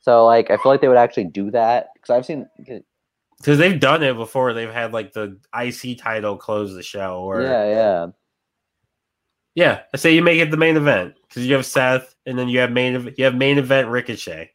[0.00, 2.48] So, like, I feel like they would actually do that because I've seen,
[3.38, 4.52] Because they've done it before.
[4.52, 8.06] They've had like the IC title close the show or yeah, yeah.
[9.54, 12.48] Yeah, I say you make it the main event because you have Seth, and then
[12.48, 14.50] you have main ev- you have main event Ricochet.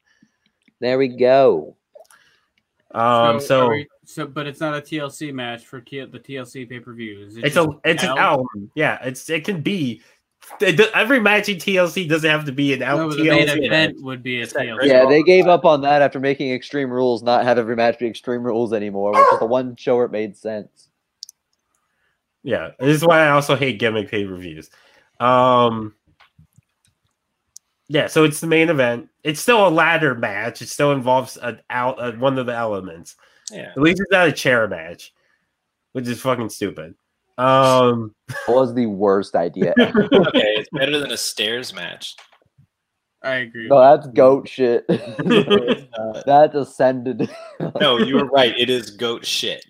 [0.80, 1.76] There we go.
[2.92, 6.68] Um, are so we- so, but it's not a TLC match for T- the TLC
[6.70, 7.38] pay per views.
[7.38, 8.72] it's a it's an album.
[8.76, 10.02] Yeah, it's it can be it do-
[10.94, 13.66] every match in TLC doesn't have to be an No, L- but the main TLC.
[13.66, 14.04] event match.
[14.04, 14.86] would be a It's TLC.
[14.88, 18.08] Yeah, they gave up on that after making Extreme Rules not have every match be
[18.08, 20.90] Extreme Rules anymore, which is the one show where it made sense.
[22.44, 24.70] Yeah, this is why I also hate gimmick pay per views.
[25.20, 25.94] Um,
[27.88, 29.10] yeah, so it's the main event.
[29.24, 30.62] It's still a ladder match.
[30.62, 33.16] It still involves an out uh, one of the elements.
[33.52, 33.72] Yeah.
[33.76, 35.14] At least it's not a chair match,
[35.92, 36.96] which is fucking stupid.
[37.42, 39.74] Um, It was the worst idea.
[39.80, 42.16] Okay, it's better than a stairs match.
[43.24, 43.68] I agree.
[43.68, 44.88] no, that's goat shit.
[44.88, 47.30] that ascended.
[47.80, 48.58] No, you were right.
[48.58, 49.64] It is goat shit.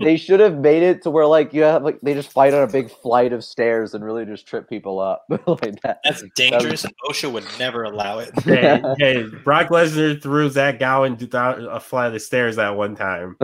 [0.00, 2.62] they should have made it to where like you have like they just fight on
[2.62, 5.98] a big flight of stairs and really just trip people up like that.
[6.04, 8.30] That's dangerous, and OSHA would never allow it.
[8.44, 13.36] hey, hey, Brock Lesnar threw Zach Gowen down a flight of stairs that one time.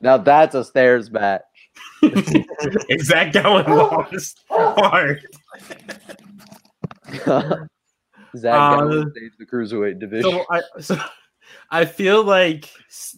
[0.00, 1.42] now that's a stairs match.
[2.02, 5.26] And Zach Gowen lost hard.
[7.16, 10.30] Zach Uh, Gowen saves the cruiserweight division.
[10.30, 10.98] So I, so
[11.70, 12.68] I feel like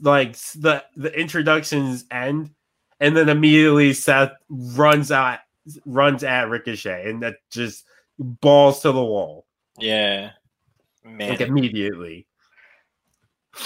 [0.02, 2.50] like the the introductions end,
[3.00, 5.40] and then immediately Seth runs out
[5.86, 7.84] runs at Ricochet, and that just
[8.18, 9.46] balls to the wall
[9.78, 10.30] Yeah.
[11.04, 11.28] Man.
[11.30, 12.26] like immediately.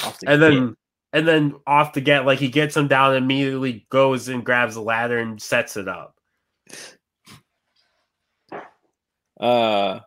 [0.04, 0.36] and gate.
[0.36, 0.76] then
[1.12, 4.74] and then off to get like he gets him down and immediately goes and grabs
[4.74, 6.14] the ladder and sets it up
[9.40, 9.98] uh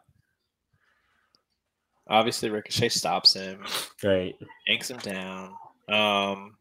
[2.08, 3.64] obviously Ricochet stops him,
[4.04, 4.36] right
[4.68, 5.50] yanks him down.
[5.90, 6.56] Um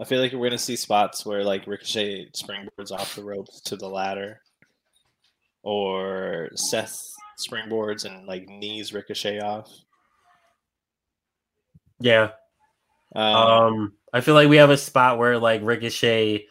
[0.00, 3.76] I feel like we're gonna see spots where like Ricochet springboards off the ropes to
[3.76, 4.40] the ladder.
[5.62, 6.98] Or Seth
[7.38, 9.70] springboards and like knees Ricochet off.
[12.00, 12.30] yeah
[13.14, 16.46] Um, um i feel like we have a spot where like ricochet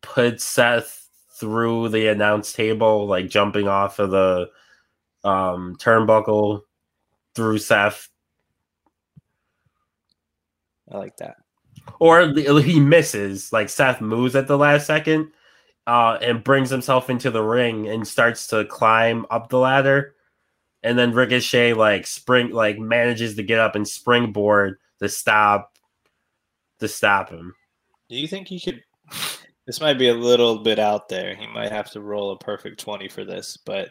[0.00, 4.48] puts seth through the announce table like jumping off of the
[5.24, 6.60] um turnbuckle
[7.34, 8.08] through seth
[10.90, 11.36] I like that.
[12.00, 15.30] or he misses like seth moves at the last second
[15.86, 20.14] uh and brings himself into the ring and starts to climb up the ladder
[20.82, 25.72] and then ricochet like spring like manages to get up and springboard to stop
[26.80, 27.54] to stop him
[28.08, 28.82] Do you think he could?
[29.66, 31.34] This might be a little bit out there.
[31.34, 33.90] He might have to roll a perfect twenty for this, but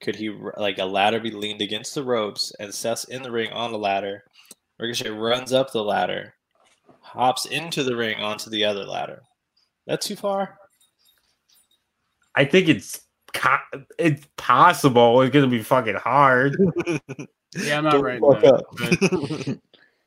[0.00, 3.50] could he like a ladder be leaned against the ropes and Seth's in the ring
[3.52, 4.24] on a ladder?
[4.78, 6.34] Ricochet runs up the ladder,
[7.00, 9.22] hops into the ring onto the other ladder.
[9.86, 10.56] That's too far?
[12.36, 13.00] I think it's
[13.98, 15.20] it's possible.
[15.22, 16.56] It's gonna be fucking hard.
[17.54, 18.18] Yeah, I'm not Don't right.
[18.18, 18.64] now, up.
[18.78, 19.58] but-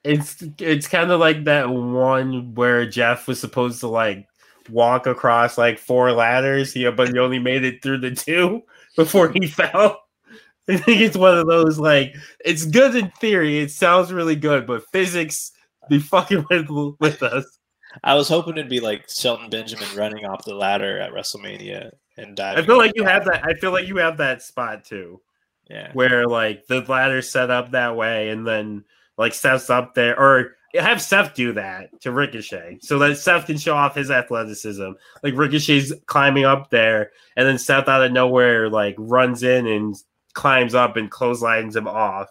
[0.06, 4.28] It's it's kind of like that one where Jeff was supposed to like
[4.70, 8.64] walk across like four ladders, yeah, but he only made it through the two
[8.96, 10.04] before he fell.
[10.70, 13.60] I think it's one of those like it's good in theory.
[13.60, 15.52] It sounds really good, but physics
[15.90, 17.60] be fucking with with us.
[18.04, 22.36] I was hoping it'd be like Shelton Benjamin running off the ladder at WrestleMania and
[22.36, 22.64] diving.
[22.64, 23.46] I feel like you have that.
[23.46, 25.22] I feel like you have that spot too,
[25.70, 25.92] Yeah.
[25.94, 28.84] where like the ladder's set up that way, and then
[29.18, 33.58] like Seth's up there, or have Seth do that to Ricochet, so that Seth can
[33.58, 34.92] show off his athleticism.
[35.24, 39.96] Like Ricochet's climbing up there, and then Seth out of nowhere like runs in and
[40.34, 42.28] climbs up and clotheslines him off.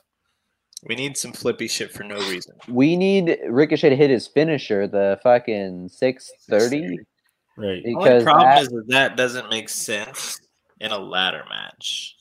[0.86, 2.56] We need some flippy shit for no reason.
[2.68, 6.98] We need Ricochet to hit his finisher, the fucking six thirty,
[7.56, 7.82] Right.
[7.84, 10.40] The because problem that, is that that doesn't make sense
[10.80, 12.16] in a ladder match.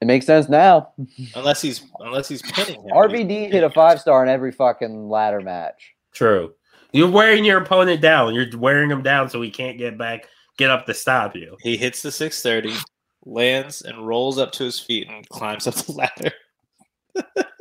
[0.00, 0.92] It makes sense now.
[1.34, 2.90] Unless he's unless he's pinning him.
[2.90, 5.94] RVD hit a five star in every fucking ladder match.
[6.12, 6.54] True.
[6.92, 8.34] You're wearing your opponent down.
[8.34, 10.26] You're wearing him down so he can't get back,
[10.58, 11.56] get up to stop you.
[11.60, 12.76] He hits the 630,
[13.24, 16.32] lands and rolls up to his feet and climbs up the ladder.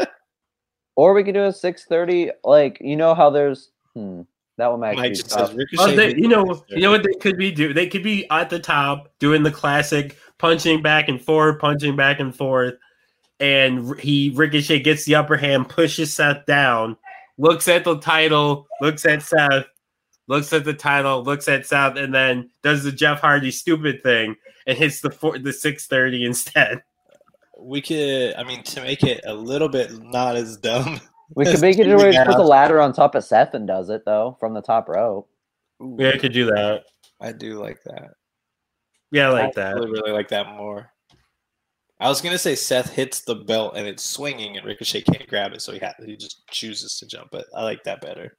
[1.00, 4.24] Or we could do a six thirty, like you know how there's hmm,
[4.58, 5.48] that one might Mike be just tough.
[5.48, 5.94] says Ricochet.
[5.94, 7.74] Oh, they, you know, you know what they could be do?
[7.74, 12.20] They could be at the top doing the classic punching back and forth, punching back
[12.20, 12.74] and forth,
[13.40, 16.98] and he Ricochet gets the upper hand, pushes Seth down,
[17.38, 19.66] looks at the title, looks at Seth,
[20.28, 24.36] looks at the title, looks at Seth, and then does the Jeff Hardy stupid thing
[24.66, 26.82] and hits the four, the six thirty instead.
[27.58, 31.02] We could, I mean, to make it a little bit not as dumb.
[31.36, 33.54] We could make it do where the he puts a ladder on top of Seth
[33.54, 35.30] and does it though from the top rope.
[35.80, 36.86] Yeah, I could do that.
[37.22, 38.12] I do like that.
[39.12, 39.76] Yeah, I like I that.
[39.76, 40.91] really, really like that more.
[41.99, 45.51] I was gonna say Seth hits the belt and it's swinging and Ricochet can't grab
[45.53, 47.30] it, so he ha- he just chooses to jump.
[47.32, 48.38] But I like that better.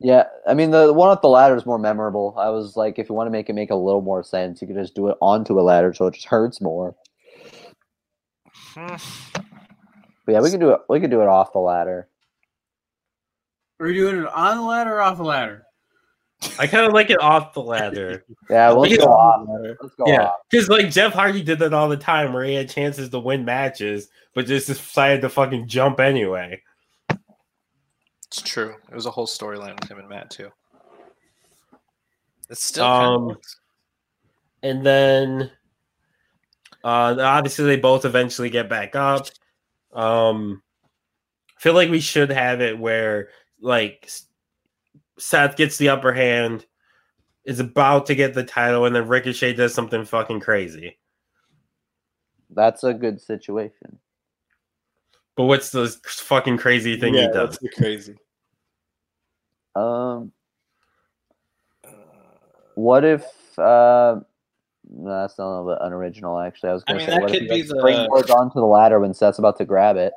[0.00, 2.34] Yeah, I mean the one up the ladder is more memorable.
[2.36, 4.66] I was like, if you want to make it make a little more sense, you
[4.66, 6.96] could just do it onto a ladder so it just hurts more.
[8.74, 8.96] Hmm.
[10.26, 10.80] But yeah, we could do it.
[10.88, 12.08] We could do it off the ladder.
[13.78, 15.63] Are we doing it on the ladder or off the ladder?
[16.58, 18.24] I kind of like it off the ladder.
[18.50, 19.48] Yeah, we'll think go off.
[19.80, 22.68] Let's go Yeah, because like Jeff Hardy did that all the time, where he had
[22.68, 26.60] chances to win matches, but just decided to fucking jump anyway.
[28.26, 28.74] It's true.
[28.90, 30.50] It was a whole storyline with him and Matt too.
[32.50, 33.60] It's still Um, kind of works.
[34.62, 35.50] And then,
[36.82, 39.28] uh, obviously, they both eventually get back up.
[39.92, 40.62] Um,
[41.56, 43.28] I feel like we should have it where
[43.60, 44.26] like S-
[45.18, 46.66] Seth gets the upper hand,
[47.44, 50.98] is about to get the title, and then Ricochet does something fucking crazy.
[52.50, 53.98] That's a good situation.
[55.36, 57.58] But what's the fucking crazy thing he does?
[57.58, 58.16] that's crazy.
[59.74, 60.30] Um,
[62.76, 63.24] what if?
[63.58, 64.20] Uh,
[64.88, 66.38] that's not a little bit unoriginal.
[66.38, 68.60] Actually, I was going to say, that what if could he be the- springboards onto
[68.60, 70.12] the ladder when Seth's about to grab it?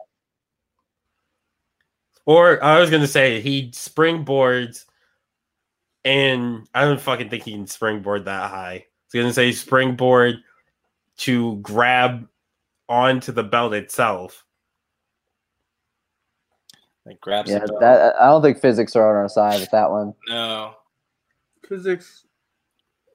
[2.28, 4.84] Or I was gonna say he springboards,
[6.08, 8.74] and I don't fucking think he can springboard that high.
[8.74, 10.38] I was gonna say springboard
[11.18, 12.28] to grab
[12.88, 14.46] onto the belt itself.
[17.06, 17.80] Like grabs Yeah, the belt.
[17.82, 20.14] that I don't think physics are on our side with that one.
[20.28, 20.74] no.
[21.68, 22.24] Physics.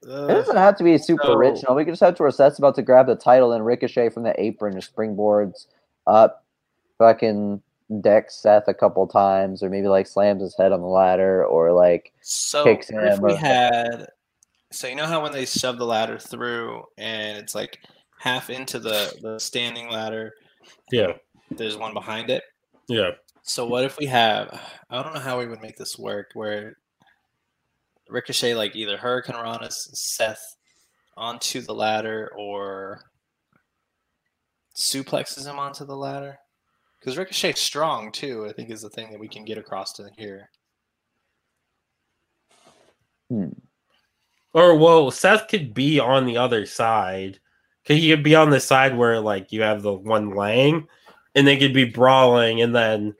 [0.07, 1.73] Uh, it doesn't have to be super So- original.
[1.75, 4.39] We could just have to where about to grab the title and ricochet from the
[4.39, 5.65] apron or springboards
[6.05, 6.43] up,
[6.99, 7.63] fucking
[8.01, 11.71] decks Seth a couple times, or maybe like slams his head on the ladder, or
[11.71, 14.07] like So kicks what if him we or- had,
[14.71, 17.79] so you know how when they shove the ladder through and it's like
[18.19, 20.33] half into the the standing ladder,
[20.91, 21.13] Yeah,
[21.51, 22.43] there's one behind it.
[22.87, 23.11] yeah.
[23.43, 24.59] So what if we have?
[24.89, 26.31] I don't know how we would make this work.
[26.33, 26.77] Where
[28.09, 30.41] Ricochet, like either Hurricanrana, Seth
[31.17, 33.01] onto the ladder, or
[34.75, 36.39] suplexes him onto the ladder.
[37.03, 38.45] Because Ricochet's strong too.
[38.47, 40.49] I think is the thing that we can get across to here.
[43.29, 43.49] hmm,
[44.53, 47.39] Or well, Seth could be on the other side.
[47.85, 50.87] Cause he could be on the side where like you have the one laying,
[51.35, 53.15] and they could be brawling, and then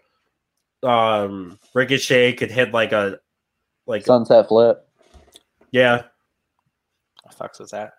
[0.82, 3.20] um Ricochet could hit like a
[3.86, 4.88] like sunset flip.
[5.72, 6.04] yeah
[7.24, 7.94] What the fucks was that?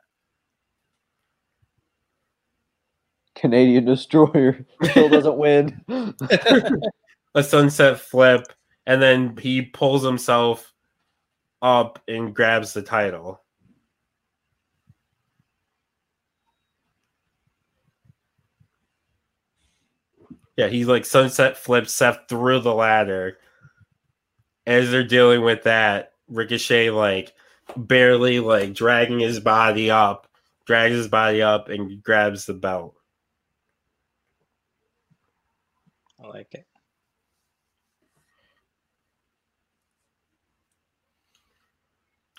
[3.35, 5.85] Canadian destroyer still doesn't win.
[7.35, 8.52] a sunset flip,
[8.86, 10.73] and then he pulls himself
[11.62, 13.40] up and grabs the title.
[20.56, 23.39] Yeah, he like sunset flips Seth through the ladder.
[24.66, 27.32] As they're dealing with that, Ricochet like
[27.77, 30.28] barely like dragging his body up,
[30.66, 32.94] drags his body up and grabs the belt.
[36.24, 36.66] I like it.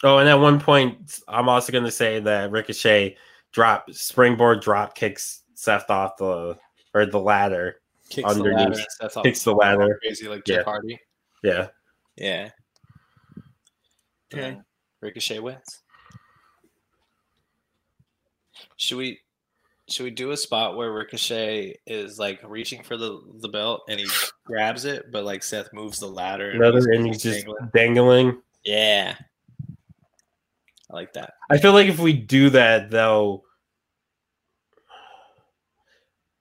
[0.03, 3.17] Oh, and at one point, I'm also going to say that Ricochet
[3.51, 6.57] drop springboard drop kicks Seth off the
[6.93, 7.77] or the ladder.
[8.09, 8.77] Kicks the Underneath.
[8.77, 8.85] ladder.
[9.01, 9.99] Seth Kicks the floor, ladder.
[10.01, 10.57] Crazy like Yeah.
[10.57, 10.99] Jeff Hardy.
[11.43, 11.67] Yeah,
[12.17, 12.49] Yeah.
[14.33, 14.57] Okay.
[15.01, 15.81] Ricochet wins.
[18.77, 19.19] Should we
[19.87, 23.99] should we do a spot where Ricochet is like reaching for the, the belt and
[23.99, 24.07] he
[24.43, 27.69] grabs it, but like Seth moves the ladder and another and he's just dangling?
[27.73, 28.41] dangling.
[28.63, 29.15] Yeah.
[30.89, 31.33] I like that.
[31.49, 33.43] I feel like if we do that though,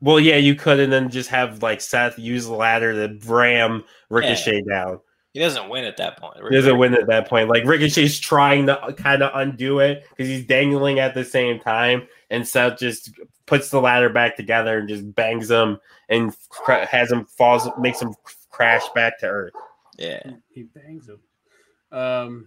[0.00, 3.84] well, yeah, you could, and then just have like Seth use the ladder to ram
[4.10, 5.00] Ricochet down.
[5.34, 6.36] He doesn't win at that point.
[6.48, 7.48] He doesn't win at that point.
[7.48, 12.06] Like Ricochet's trying to kind of undo it because he's dangling at the same time,
[12.30, 13.10] and Seth just
[13.44, 15.78] puts the ladder back together and just bangs him
[16.08, 18.14] and cra- has him falls, makes him
[18.48, 19.52] crash back to earth.
[19.98, 20.22] Yeah.
[20.50, 21.18] He bangs him.
[21.90, 22.46] Um.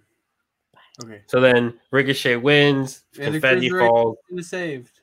[1.04, 1.22] Okay.
[1.28, 3.04] So then Ricochet wins.
[3.20, 4.18] And Confetti cruiserweight falls.
[4.32, 5.02] is saved.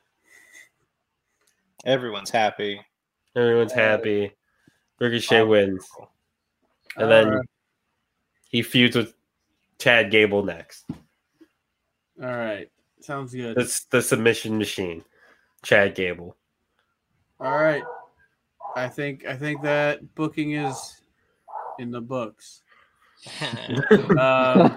[1.84, 2.80] Everyone's happy.
[3.36, 4.32] Everyone's happy.
[4.98, 5.86] Ricochet wins,
[6.96, 7.40] and then Uh,
[8.54, 9.14] he feuds with
[9.80, 10.84] Chad Gable next.
[12.22, 12.70] all right.
[13.00, 13.56] Sounds good.
[13.56, 15.02] That's the submission machine,
[15.64, 16.36] Chad Gable.
[17.40, 17.82] All right.
[18.76, 21.02] I think I think that booking is
[21.80, 22.62] in the books.
[23.90, 24.68] Um,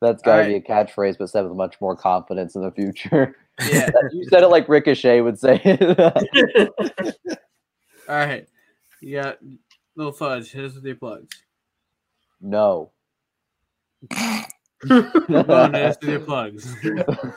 [0.00, 0.48] That's got to Alright.
[0.48, 3.36] be a catchphrase, but said with much more confidence in the future.
[3.70, 3.88] yeah.
[4.12, 6.70] you said it like Ricochet would say it.
[8.08, 8.48] All right.
[9.00, 9.38] You got
[9.94, 10.50] little fudge.
[10.50, 11.28] Hit us with your plugs.
[12.42, 12.90] No.
[14.88, 16.74] Come on, hit us with your plugs.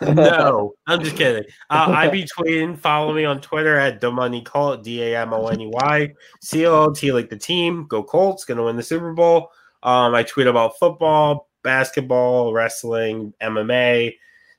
[0.01, 1.43] no, I'm just kidding.
[1.69, 2.77] Uh, I be tweeting.
[2.77, 6.65] Follow me on Twitter at Damoney Colt, D A M O N E Y C
[6.65, 7.85] O L T, like the team.
[7.87, 9.51] Go Colts, gonna win the Super Bowl.
[9.83, 14.15] Um, I tweet about football, basketball, wrestling, MMA,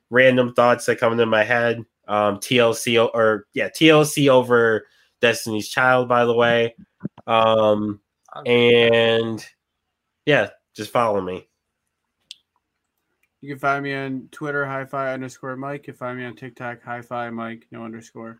[0.09, 1.83] random thoughts that come into my head.
[2.07, 4.87] Um, TLC or yeah, TLC over
[5.19, 6.75] Destiny's Child, by the way.
[7.25, 7.99] Um,
[8.45, 9.45] and
[10.27, 11.47] yeah, just follow me.
[13.39, 15.87] You can find me on Twitter, hi-fi underscore Mike.
[15.87, 18.39] You can find me on TikTok, hi-fi Mike, no underscore.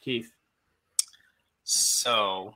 [0.00, 0.30] Keith.
[1.64, 2.54] So,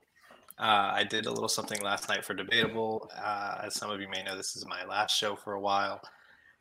[0.60, 3.10] uh, I did a little something last night for Debatable.
[3.20, 6.01] Uh, as some of you may know, this is my last show for a while,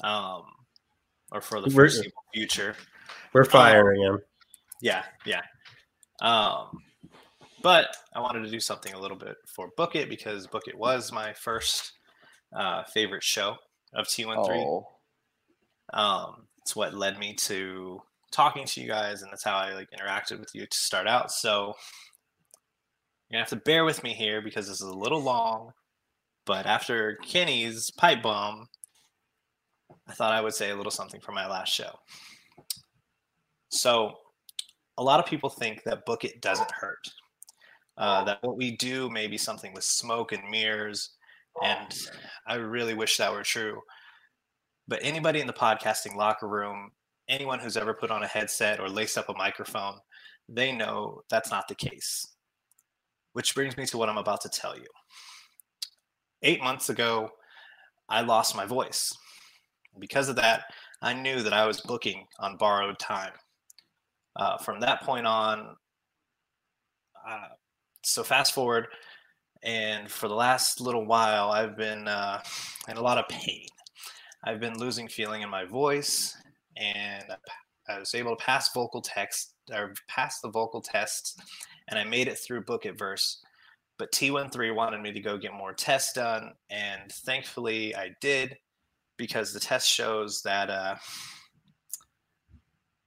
[0.04, 0.46] um,
[1.32, 2.76] or for the foreseeable future.
[3.32, 4.20] We're firing him.
[4.82, 5.42] Yeah, yeah.
[6.20, 6.82] Um,
[7.64, 10.78] but I wanted to do something a little bit for Book It because Book It
[10.78, 11.94] was my first
[12.56, 13.56] uh, favorite show
[13.94, 14.38] of T13.
[14.50, 14.88] Oh.
[15.94, 18.02] um, it's what led me to
[18.32, 21.32] talking to you guys and that's how i like interacted with you to start out
[21.32, 21.74] so
[23.30, 25.72] you're gonna have to bear with me here because this is a little long
[26.46, 28.68] but after kenny's pipe bomb
[30.08, 31.92] i thought i would say a little something for my last show
[33.70, 34.14] so
[34.98, 37.10] a lot of people think that book it doesn't hurt
[38.02, 41.12] uh, that what we do may be something with smoke and mirrors
[41.64, 41.98] and
[42.48, 43.82] i really wish that were true
[44.92, 46.92] but anybody in the podcasting locker room,
[47.30, 49.96] anyone who's ever put on a headset or laced up a microphone,
[50.50, 52.28] they know that's not the case.
[53.32, 54.88] Which brings me to what I'm about to tell you.
[56.44, 57.30] Eight months ago,
[58.10, 59.16] I lost my voice.
[59.98, 60.64] Because of that,
[61.02, 63.32] I knew that I was booking on borrowed time.
[64.36, 65.76] Uh, from that point on,
[67.26, 67.48] uh,
[68.02, 68.88] so fast forward,
[69.64, 72.42] and for the last little while, I've been uh,
[72.88, 73.68] in a lot of pain.
[74.44, 76.36] I've been losing feeling in my voice,
[76.78, 77.26] and
[77.88, 81.36] I was able to pass vocal text or pass the vocal tests,
[81.90, 83.44] and I made it through Book It Verse.
[84.00, 88.58] But T13 wanted me to go get more tests done, and thankfully I did,
[89.18, 90.96] because the test shows that uh,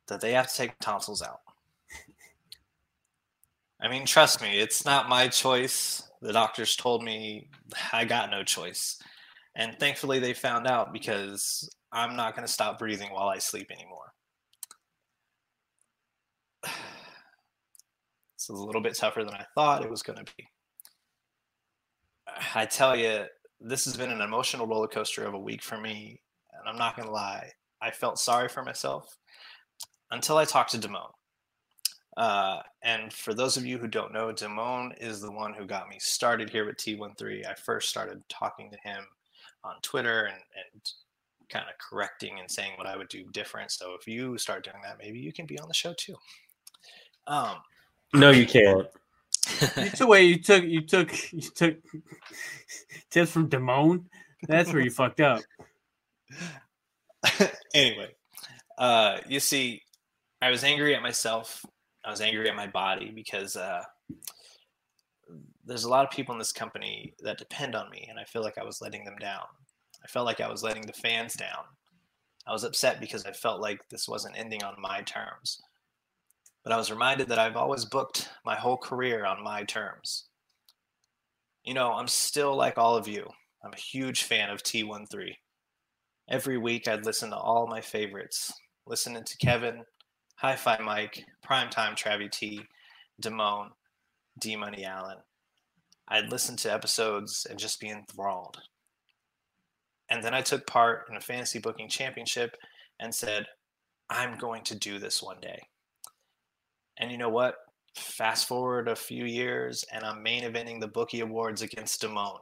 [0.06, 1.40] that they have to take tonsils out.
[3.84, 6.02] I mean, trust me, it's not my choice.
[6.22, 7.50] The doctors told me
[7.92, 8.98] I got no choice.
[9.54, 13.70] And thankfully, they found out because I'm not going to stop breathing while I sleep
[13.70, 14.12] anymore.
[18.36, 20.46] It's a little bit tougher than I thought it was going to be.
[22.54, 23.24] I tell you,
[23.58, 26.20] this has been an emotional roller coaster of a week for me.
[26.52, 29.16] And I'm not going to lie, I felt sorry for myself
[30.10, 31.12] until I talked to Damone.
[32.16, 35.88] Uh, and for those of you who don't know, Damone is the one who got
[35.88, 37.46] me started here with T13.
[37.46, 39.04] I first started talking to him
[39.64, 40.82] on Twitter and, and
[41.48, 43.70] kind of correcting and saying what I would do different.
[43.70, 46.14] So if you start doing that, maybe you can be on the show too.
[47.26, 47.56] Um,
[48.12, 48.86] No, you can't.
[49.76, 51.76] You took wait, you took you took you took
[53.10, 54.04] tips from Damone.
[54.48, 55.42] That's where you fucked up.
[57.74, 58.08] anyway,
[58.78, 59.82] uh, you see,
[60.40, 61.64] I was angry at myself.
[62.04, 63.82] I was angry at my body because uh,
[65.64, 68.42] there's a lot of people in this company that depend on me, and I feel
[68.42, 69.44] like I was letting them down.
[70.02, 71.64] I felt like I was letting the fans down.
[72.46, 75.62] I was upset because I felt like this wasn't ending on my terms.
[76.62, 80.26] But I was reminded that I've always booked my whole career on my terms.
[81.62, 83.26] You know, I'm still like all of you.
[83.64, 85.34] I'm a huge fan of T13.
[86.28, 88.52] Every week I'd listen to all my favorites,
[88.86, 89.84] listening to Kevin,
[90.38, 92.60] Hi Fi Mike, Primetime Travie T,
[93.22, 93.68] Damone,
[94.40, 95.18] D Money Allen.
[96.08, 98.60] I'd listen to episodes and just be enthralled.
[100.10, 102.56] And then I took part in a fantasy booking championship
[102.98, 103.46] and said,
[104.10, 105.62] I'm going to do this one day.
[106.98, 107.54] And you know what?
[107.96, 112.40] Fast forward a few years, and I'm main eventing the Bookie Awards against Damone.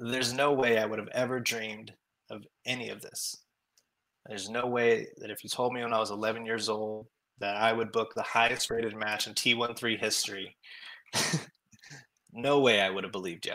[0.00, 1.92] There's no way I would have ever dreamed
[2.28, 3.36] of any of this.
[4.26, 7.06] There's no way that if you told me when I was 11 years old
[7.38, 10.56] that I would book the highest rated match in T13 history,
[12.32, 13.54] no way I would have believed you.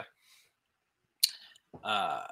[1.84, 2.24] Uh,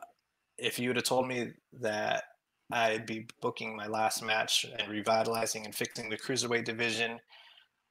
[0.57, 1.51] if you would have told me
[1.81, 2.23] that
[2.71, 7.19] I'd be booking my last match and revitalizing and fixing the cruiserweight division,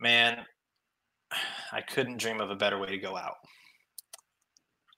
[0.00, 0.38] man,
[1.72, 3.36] I couldn't dream of a better way to go out.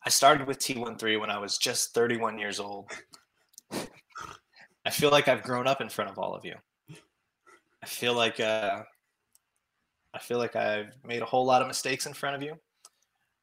[0.06, 2.90] I started with T13 when I was just 31 years old.
[4.84, 6.54] I feel like I've grown up in front of all of you.
[7.82, 8.82] I feel like uh,
[10.12, 12.54] I feel like I've made a whole lot of mistakes in front of you.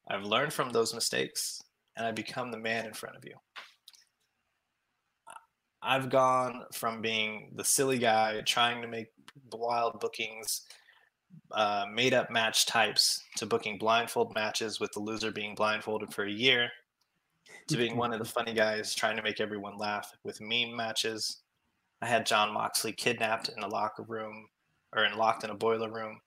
[0.08, 1.60] I've learned from those mistakes,
[1.96, 3.34] and I've become the man in front of you.
[5.82, 9.08] I've gone from being the silly guy trying to make
[9.52, 10.62] wild bookings,
[11.50, 16.24] uh, made up match types, to booking blindfold matches with the loser being blindfolded for
[16.24, 16.70] a year,
[17.68, 21.42] to being one of the funny guys trying to make everyone laugh with meme matches.
[22.00, 24.48] I had Jon Moxley kidnapped in a locker room
[24.94, 26.20] or in locked in a boiler room,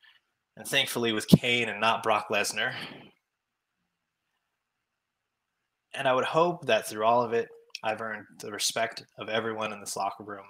[0.57, 2.73] and thankfully with Kane and not Brock Lesnar.
[5.93, 7.49] And I would hope that through all of it,
[7.83, 10.45] I've earned the respect of everyone in this locker room.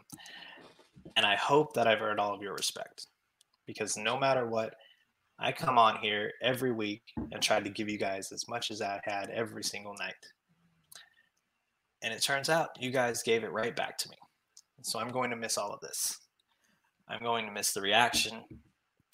[1.17, 3.07] And I hope that I've earned all of your respect
[3.67, 4.75] because no matter what,
[5.37, 8.81] I come on here every week and try to give you guys as much as
[8.81, 10.13] I had every single night.
[12.05, 14.15] And it turns out you guys gave it right back to me.
[14.83, 16.19] So I'm going to miss all of this.
[17.09, 18.43] I'm going to miss the reaction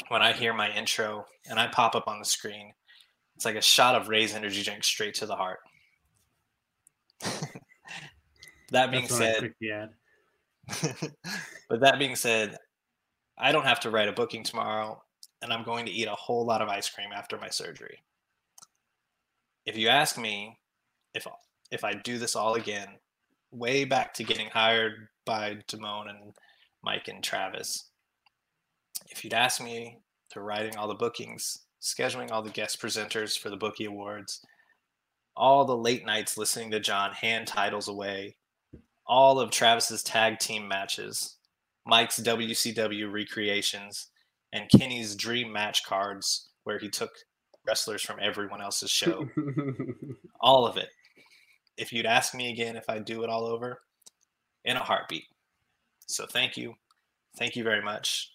[0.10, 2.74] when I hear my intro and I pop up on the screen.
[3.38, 5.60] It's like a shot of Ray's energy drink straight to the heart.
[8.72, 9.90] that being That's when I said, clicked the ad.
[11.70, 12.58] but that being said,
[13.38, 15.02] I don't have to write a booking tomorrow,
[15.42, 18.00] and I'm going to eat a whole lot of ice cream after my surgery.
[19.66, 20.60] If you ask me
[21.14, 21.26] if
[21.72, 22.88] if I do this all again,
[23.52, 26.34] way back to getting hired by Damone and
[26.84, 27.89] Mike and Travis,
[29.10, 29.99] if you'd ask me
[30.31, 34.45] to writing all the bookings, scheduling all the guest presenters for the Bookie Awards,
[35.35, 38.35] all the late nights listening to John hand titles away,
[39.06, 41.38] all of Travis's tag team matches,
[41.85, 44.07] Mike's WCW recreations,
[44.53, 47.11] and Kenny's dream match cards where he took
[47.68, 49.27] wrestlers from everyone else's show.
[50.41, 50.89] all of it.
[51.77, 53.81] If you'd ask me again if I'd do it all over,
[54.65, 55.26] in a heartbeat.
[56.07, 56.76] So thank you.
[57.38, 58.31] Thank you very much.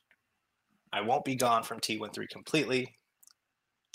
[0.92, 2.96] I won't be gone from T13 completely.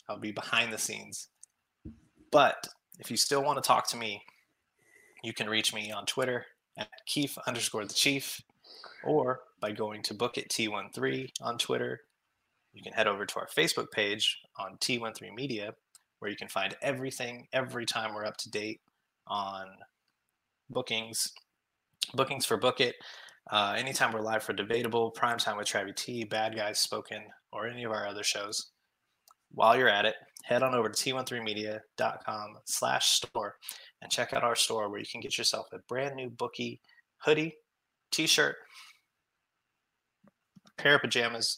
[0.08, 1.30] I'll be behind the scenes.
[2.32, 2.68] But
[3.00, 4.22] if you still want to talk to me,
[5.24, 6.46] you can reach me on Twitter
[6.78, 8.42] at Keith underscore the Chief
[9.04, 12.02] or by going to Book It T13 on Twitter.
[12.74, 15.74] You can head over to our Facebook page on T13 Media
[16.20, 18.80] where you can find everything every time we're up to date
[19.28, 19.68] on
[20.70, 21.32] bookings,
[22.14, 22.96] bookings for Book It.
[23.50, 27.84] Uh, anytime we're live for Debatable, Primetime with Travie T, Bad Guys Spoken, or any
[27.84, 28.72] of our other shows.
[29.54, 33.56] While you're at it, head on over to t13media.com slash store
[34.02, 36.80] and check out our store where you can get yourself a brand new bookie
[37.18, 37.56] hoodie,
[38.12, 38.56] t-shirt,
[40.78, 41.58] pair of pajamas,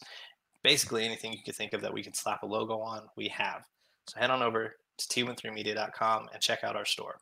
[0.62, 3.64] basically anything you could think of that we can slap a logo on, we have.
[4.08, 7.18] So head on over to t13media.com and check out our store.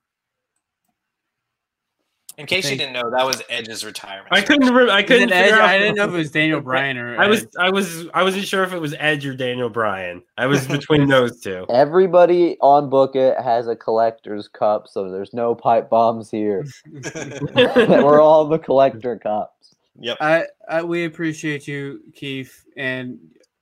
[2.38, 4.28] In case you didn't know, that was Edge's retirement.
[4.30, 4.72] I couldn't.
[4.72, 5.32] Re- I couldn't.
[5.32, 5.52] Edge?
[5.52, 7.46] out- I didn't know if it was Daniel Bryan or I was.
[7.58, 8.08] I was.
[8.14, 10.22] I wasn't sure if it was Edge or Daniel Bryan.
[10.38, 11.66] I was between those two.
[11.70, 16.64] Everybody on Book It has a collector's cup, so there's no pipe bombs here.
[17.54, 19.74] We're all the collector cups.
[20.00, 20.16] Yep.
[20.20, 23.18] I, I we appreciate you, Keith, and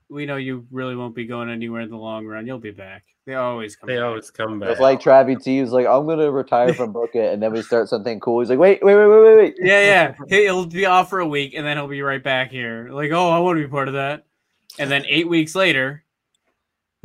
[0.08, 2.46] we know you really won't be going anywhere in the long run.
[2.46, 3.04] You'll be back.
[3.30, 3.86] They always come.
[3.86, 4.04] They back.
[4.04, 4.70] always come back.
[4.70, 7.62] It's like Travis T was like, I'm gonna retire from Book It, and then we
[7.62, 8.40] start something cool.
[8.40, 9.54] He's like, wait, wait, wait, wait, wait, wait.
[9.60, 10.14] Yeah, yeah.
[10.28, 12.88] He'll be off for a week, and then he'll be right back here.
[12.90, 14.24] Like, oh, I want to be part of that.
[14.80, 16.02] And then eight weeks later,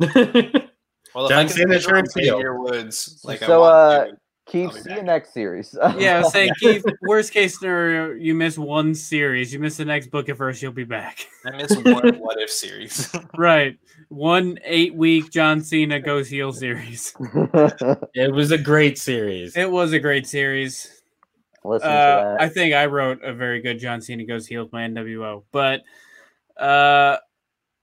[0.00, 2.58] Well, if John I can Cena schedule turns heel.
[2.58, 4.16] Woods, like So, I uh, to,
[4.46, 4.98] Keith, I'll see back.
[4.98, 5.76] you next series.
[5.98, 6.84] yeah, I was saying, Keith.
[7.02, 9.52] Worst case scenario, you miss one series.
[9.52, 11.26] You miss the next book at first, you'll be back.
[11.44, 13.12] I miss one what if series.
[13.36, 13.76] right.
[14.08, 17.12] One eight week John Cena goes heel series.
[18.14, 19.56] it was a great series.
[19.56, 21.02] It was a great series.
[21.64, 24.72] Listen Uh, to I think I wrote a very good John Cena goes heel with
[24.72, 25.82] my NWO, but
[26.56, 27.16] uh,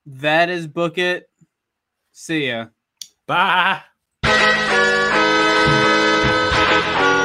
[0.05, 1.29] that is book it.
[2.13, 2.67] See ya.
[3.27, 3.81] Bye.
[6.85, 7.22] Thank you.